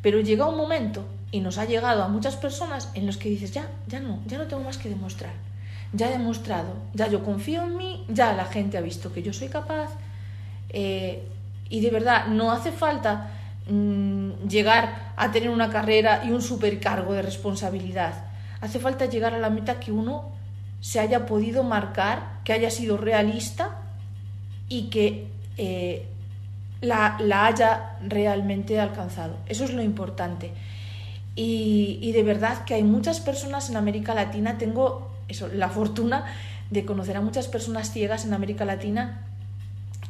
Pero 0.03 0.21
llega 0.21 0.47
un 0.47 0.57
momento, 0.57 1.05
y 1.33 1.41
nos 1.41 1.59
ha 1.59 1.65
llegado 1.65 2.03
a 2.03 2.09
muchas 2.09 2.37
personas, 2.37 2.91
en 2.95 3.07
los 3.07 3.17
que 3.17 3.29
dices, 3.29 3.53
ya, 3.53 3.69
ya 3.87 4.01
no, 4.01 4.21
ya 4.27 4.39
no 4.39 4.47
tengo 4.47 4.63
más 4.63 4.79
que 4.79 4.89
demostrar. 4.89 5.33
Ya 5.93 6.09
he 6.09 6.13
demostrado, 6.13 6.75
ya 6.95 7.09
yo 7.09 7.25
confío 7.25 7.65
en 7.65 7.77
mí, 7.77 8.05
ya 8.09 8.33
la 8.33 8.45
gente 8.45 8.79
ha 8.79 8.81
visto 8.81 9.13
que 9.13 9.23
yo 9.23 9.33
soy 9.33 9.49
capaz. 9.49 9.91
Eh, 10.71 11.27
y 11.69 11.81
de 11.81 11.91
verdad, 11.91 12.27
no 12.29 12.53
hace 12.53 12.73
falta 12.73 13.31
mm, 13.71 14.49
llegar 14.49 15.13
a 15.17 15.31
tener 15.31 15.51
una 15.51 15.71
carrera 15.71 16.23
y 16.25 16.31
un 16.31 16.43
supercargo 16.43 17.15
de 17.15 17.23
responsabilidad. 17.23 18.25
Hace 18.61 18.79
falta 18.79 19.07
llegar 19.07 19.35
a 19.35 19.39
la 19.39 19.51
meta 19.51 19.81
que 19.81 19.93
uno 19.93 20.33
se 20.81 21.01
haya 21.01 21.27
podido 21.27 21.63
marcar, 21.63 22.41
que 22.45 22.53
haya 22.53 22.71
sido 22.71 22.97
realista 22.97 23.79
y 24.69 24.91
que 24.91 25.29
eh, 25.57 26.07
la, 26.81 27.17
haya 27.47 27.99
realmente 28.07 28.81
alcanzado. 28.81 29.37
Eso 29.47 29.65
es 29.65 29.73
lo 29.73 29.83
importante. 29.83 30.53
Y, 31.37 32.13
de 32.13 32.23
verdad 32.23 32.65
que 32.65 32.75
hay 32.75 32.83
muchas 32.83 33.21
personas 33.21 33.71
en 33.71 33.77
América 33.77 34.15
Latina, 34.15 34.59
tengo 34.59 35.11
la 35.55 35.69
fortuna 35.69 36.27
de 36.71 36.85
conocer 36.85 37.17
a 37.17 37.21
muchas 37.21 37.49
personas 37.49 37.93
ciegas 37.93 38.25
en 38.25 38.35
América 38.35 38.65
Latina 38.65 39.30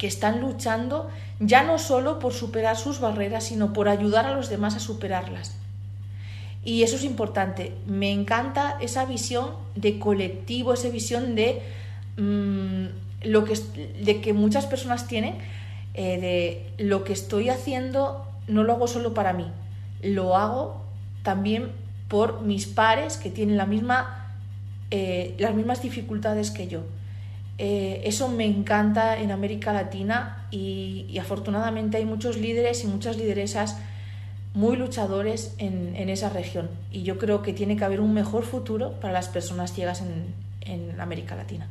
que 0.01 0.07
están 0.07 0.41
luchando 0.41 1.11
ya 1.41 1.63
no 1.63 1.79
solo 1.79 2.19
por 2.21 2.33
superar 2.33 2.79
sus 2.79 3.01
barreras, 3.01 3.45
sino 3.45 3.75
por 3.75 3.87
ayudar 3.91 4.25
a 4.25 4.35
los 4.35 4.49
demás 4.49 4.75
a 4.75 4.81
superarlas. 4.81 5.55
Y 6.65 6.85
eso 6.85 6.97
es 6.97 7.05
importante. 7.05 7.75
Me 7.87 8.11
encanta 8.11 8.79
esa 8.81 9.05
visión 9.05 9.51
de 9.75 9.99
colectivo, 9.99 10.73
esa 10.73 10.89
visión 10.89 11.35
de 11.35 11.61
mm, 12.17 13.29
lo 13.29 13.45
que, 13.45 13.57
de 14.03 14.23
que 14.23 14.33
muchas 14.33 14.65
personas 14.65 15.07
tienen, 15.07 15.35
eh, 15.93 16.65
de 16.79 16.83
lo 16.83 17.05
que 17.05 17.13
estoy 17.13 17.51
haciendo 17.51 18.27
no 18.49 18.65
lo 18.65 18.73
hago 18.73 18.89
solo 18.89 19.13
para 19.13 19.35
mí, 19.35 19.49
lo 20.03 20.35
hago 20.35 20.83
también 21.23 21.73
por 22.09 22.41
mis 22.41 22.67
pares 22.67 23.19
que 23.19 23.29
tienen 23.29 23.59
la 23.59 23.67
misma, 23.67 24.33
eh, 24.91 25.35
las 25.39 25.55
mismas 25.55 25.83
dificultades 25.83 26.51
que 26.51 26.69
yo. 26.69 26.85
Eh, 27.63 28.01
eso 28.09 28.29
me 28.29 28.47
encanta 28.47 29.19
en 29.19 29.31
América 29.31 29.75
Latina 29.75 30.47
y, 30.51 31.19
afortunadamente 31.21 31.99
hay 31.99 32.07
muchos 32.07 32.39
líderes 32.39 32.85
y 32.85 32.87
muchas 32.87 33.19
lideresas 33.19 33.77
muy 34.55 34.79
luchadores 34.79 35.55
en, 35.59 35.95
en, 35.95 36.09
esa 36.09 36.31
región 36.31 36.71
y 36.91 37.03
yo 37.03 37.19
creo 37.19 37.43
que 37.43 37.53
tiene 37.53 37.77
que 37.77 37.85
haber 37.85 38.01
un 38.01 38.15
mejor 38.15 38.45
futuro 38.45 38.99
para 38.99 39.13
las 39.13 39.29
personas 39.29 39.75
ciegas 39.75 40.01
en, 40.01 40.33
en 40.63 40.99
América 40.99 41.37
Latina. 41.37 41.69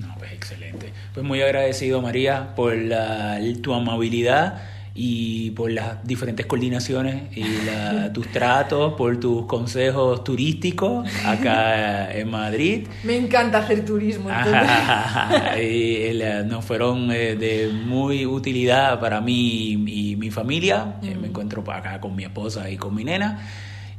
No, 0.00 0.14
pues 0.18 0.32
excelente. 0.32 0.94
Pues 1.12 1.26
muy 1.26 1.42
agradecido, 1.42 2.00
María, 2.00 2.54
por 2.56 2.74
la, 2.74 3.38
tu 3.62 3.74
amabilidad 3.74 4.62
y 4.96 5.50
por 5.50 5.70
las 5.70 6.04
diferentes 6.06 6.46
coordinaciones 6.46 7.36
y 7.36 7.44
tus 8.14 8.28
tratos, 8.28 8.94
por 8.94 9.20
tus 9.20 9.44
consejos 9.44 10.24
turísticos 10.24 11.06
acá 11.24 12.10
en 12.18 12.30
Madrid. 12.30 12.86
Me 13.04 13.16
encanta 13.16 13.58
hacer 13.58 13.84
turismo. 13.84 14.30
y, 15.62 16.18
nos 16.46 16.64
fueron 16.64 17.10
eh, 17.10 17.36
de 17.36 17.68
muy 17.68 18.24
utilidad 18.24 18.98
para 18.98 19.20
mí 19.20 19.72
y 19.72 20.16
mi 20.16 20.30
familia. 20.30 20.96
Eh, 21.02 21.10
me 21.14 21.22
mm. 21.22 21.24
encuentro 21.26 21.64
acá 21.70 22.00
con 22.00 22.16
mi 22.16 22.24
esposa 22.24 22.70
y 22.70 22.76
con 22.76 22.94
mi 22.94 23.04
nena. 23.04 23.46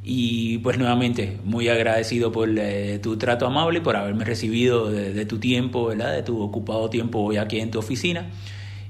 Y 0.03 0.59
pues 0.59 0.77
nuevamente, 0.77 1.37
muy 1.43 1.67
agradecido 1.67 2.31
por 2.31 2.49
eh, 2.57 2.97
tu 2.99 3.17
trato 3.17 3.45
amable 3.45 3.79
y 3.79 3.81
por 3.81 3.97
haberme 3.97 4.23
recibido 4.23 4.89
de, 4.89 5.25
tu 5.25 5.37
tiempo, 5.37 5.87
¿verdad? 5.87 6.13
de 6.13 6.23
tu 6.23 6.41
ocupado 6.41 6.89
tiempo 6.89 7.19
hoy 7.19 7.35
aquí 7.35 7.59
en 7.59 7.71
tu 7.71 7.79
oficina. 7.79 8.25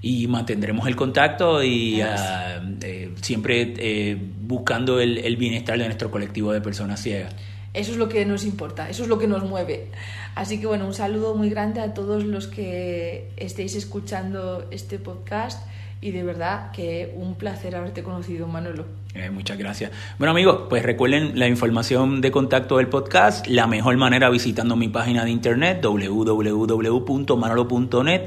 Y 0.02 0.28
mantendremos 0.28 0.88
el 0.88 0.96
contacto 0.96 1.64
y 1.64 2.02
ah, 2.02 2.62
eh, 2.82 3.12
siempre 3.22 3.74
eh, 3.78 4.18
buscando 4.42 5.00
el, 5.00 5.18
el, 5.18 5.38
bienestar 5.38 5.78
de 5.78 5.86
nuestro 5.86 6.12
colectivo 6.12 6.54
de 6.54 6.62
personas 6.62 7.02
ciegas. 7.02 7.34
Eso 7.74 7.92
es 7.92 7.98
lo 7.98 8.10
que 8.10 8.26
nos 8.26 8.46
importa, 8.46 8.90
eso 8.90 9.04
es 9.04 9.10
lo 9.10 9.20
que 9.20 9.28
nos 9.28 9.44
mueve. 9.44 9.88
Así 10.36 10.60
que 10.60 10.68
bueno, 10.68 10.86
un 10.86 10.94
saludo 10.94 11.36
muy 11.36 11.50
grande 11.50 11.82
a 11.82 11.94
todos 11.94 12.24
los 12.24 12.48
que 12.48 13.30
estéis 13.38 13.76
escuchando 13.76 14.66
este 14.72 15.00
podcast 15.00 15.68
y 16.00 16.12
de 16.12 16.22
verdad 16.24 16.72
que 16.72 17.12
un 17.16 17.34
placer 17.36 17.76
haberte 17.76 18.04
conocido, 18.04 18.48
Manolo. 18.48 18.86
Eh, 19.16 19.32
muchas 19.32 19.58
gracias. 19.58 19.92
Bueno 20.20 20.30
amigos, 20.32 20.66
pues 20.70 20.84
recuerden 20.84 21.40
la 21.40 21.48
información 21.48 22.22
de 22.22 22.30
contacto 22.30 22.78
del 22.78 22.88
podcast, 22.88 23.48
la 23.48 23.66
mejor 23.66 23.98
manera 23.98 24.30
visitando 24.30 24.76
mi 24.76 24.90
página 24.90 25.26
de 25.26 25.32
internet 25.32 25.84
www.manolo.net. 25.84 28.22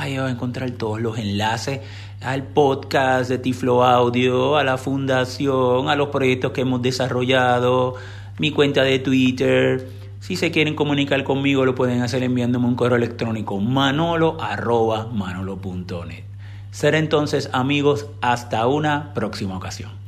Ahí 0.00 0.16
van 0.16 0.28
a 0.28 0.30
encontrar 0.30 0.70
todos 0.70 0.98
los 0.98 1.18
enlaces 1.18 1.80
al 2.22 2.44
podcast 2.44 3.28
de 3.28 3.36
Tiflo 3.36 3.84
Audio, 3.84 4.56
a 4.56 4.64
la 4.64 4.78
fundación, 4.78 5.90
a 5.90 5.94
los 5.94 6.08
proyectos 6.08 6.52
que 6.52 6.62
hemos 6.62 6.80
desarrollado, 6.80 7.96
mi 8.38 8.50
cuenta 8.50 8.82
de 8.82 8.98
Twitter. 8.98 9.90
Si 10.20 10.36
se 10.36 10.50
quieren 10.50 10.74
comunicar 10.74 11.22
conmigo 11.22 11.66
lo 11.66 11.74
pueden 11.74 12.00
hacer 12.00 12.22
enviándome 12.22 12.66
un 12.66 12.76
correo 12.76 12.96
electrónico 12.96 13.58
manolo.manolo.net. 13.58 16.24
Ser 16.70 16.94
entonces 16.94 17.50
amigos 17.52 18.06
hasta 18.22 18.66
una 18.66 19.12
próxima 19.12 19.54
ocasión. 19.54 19.99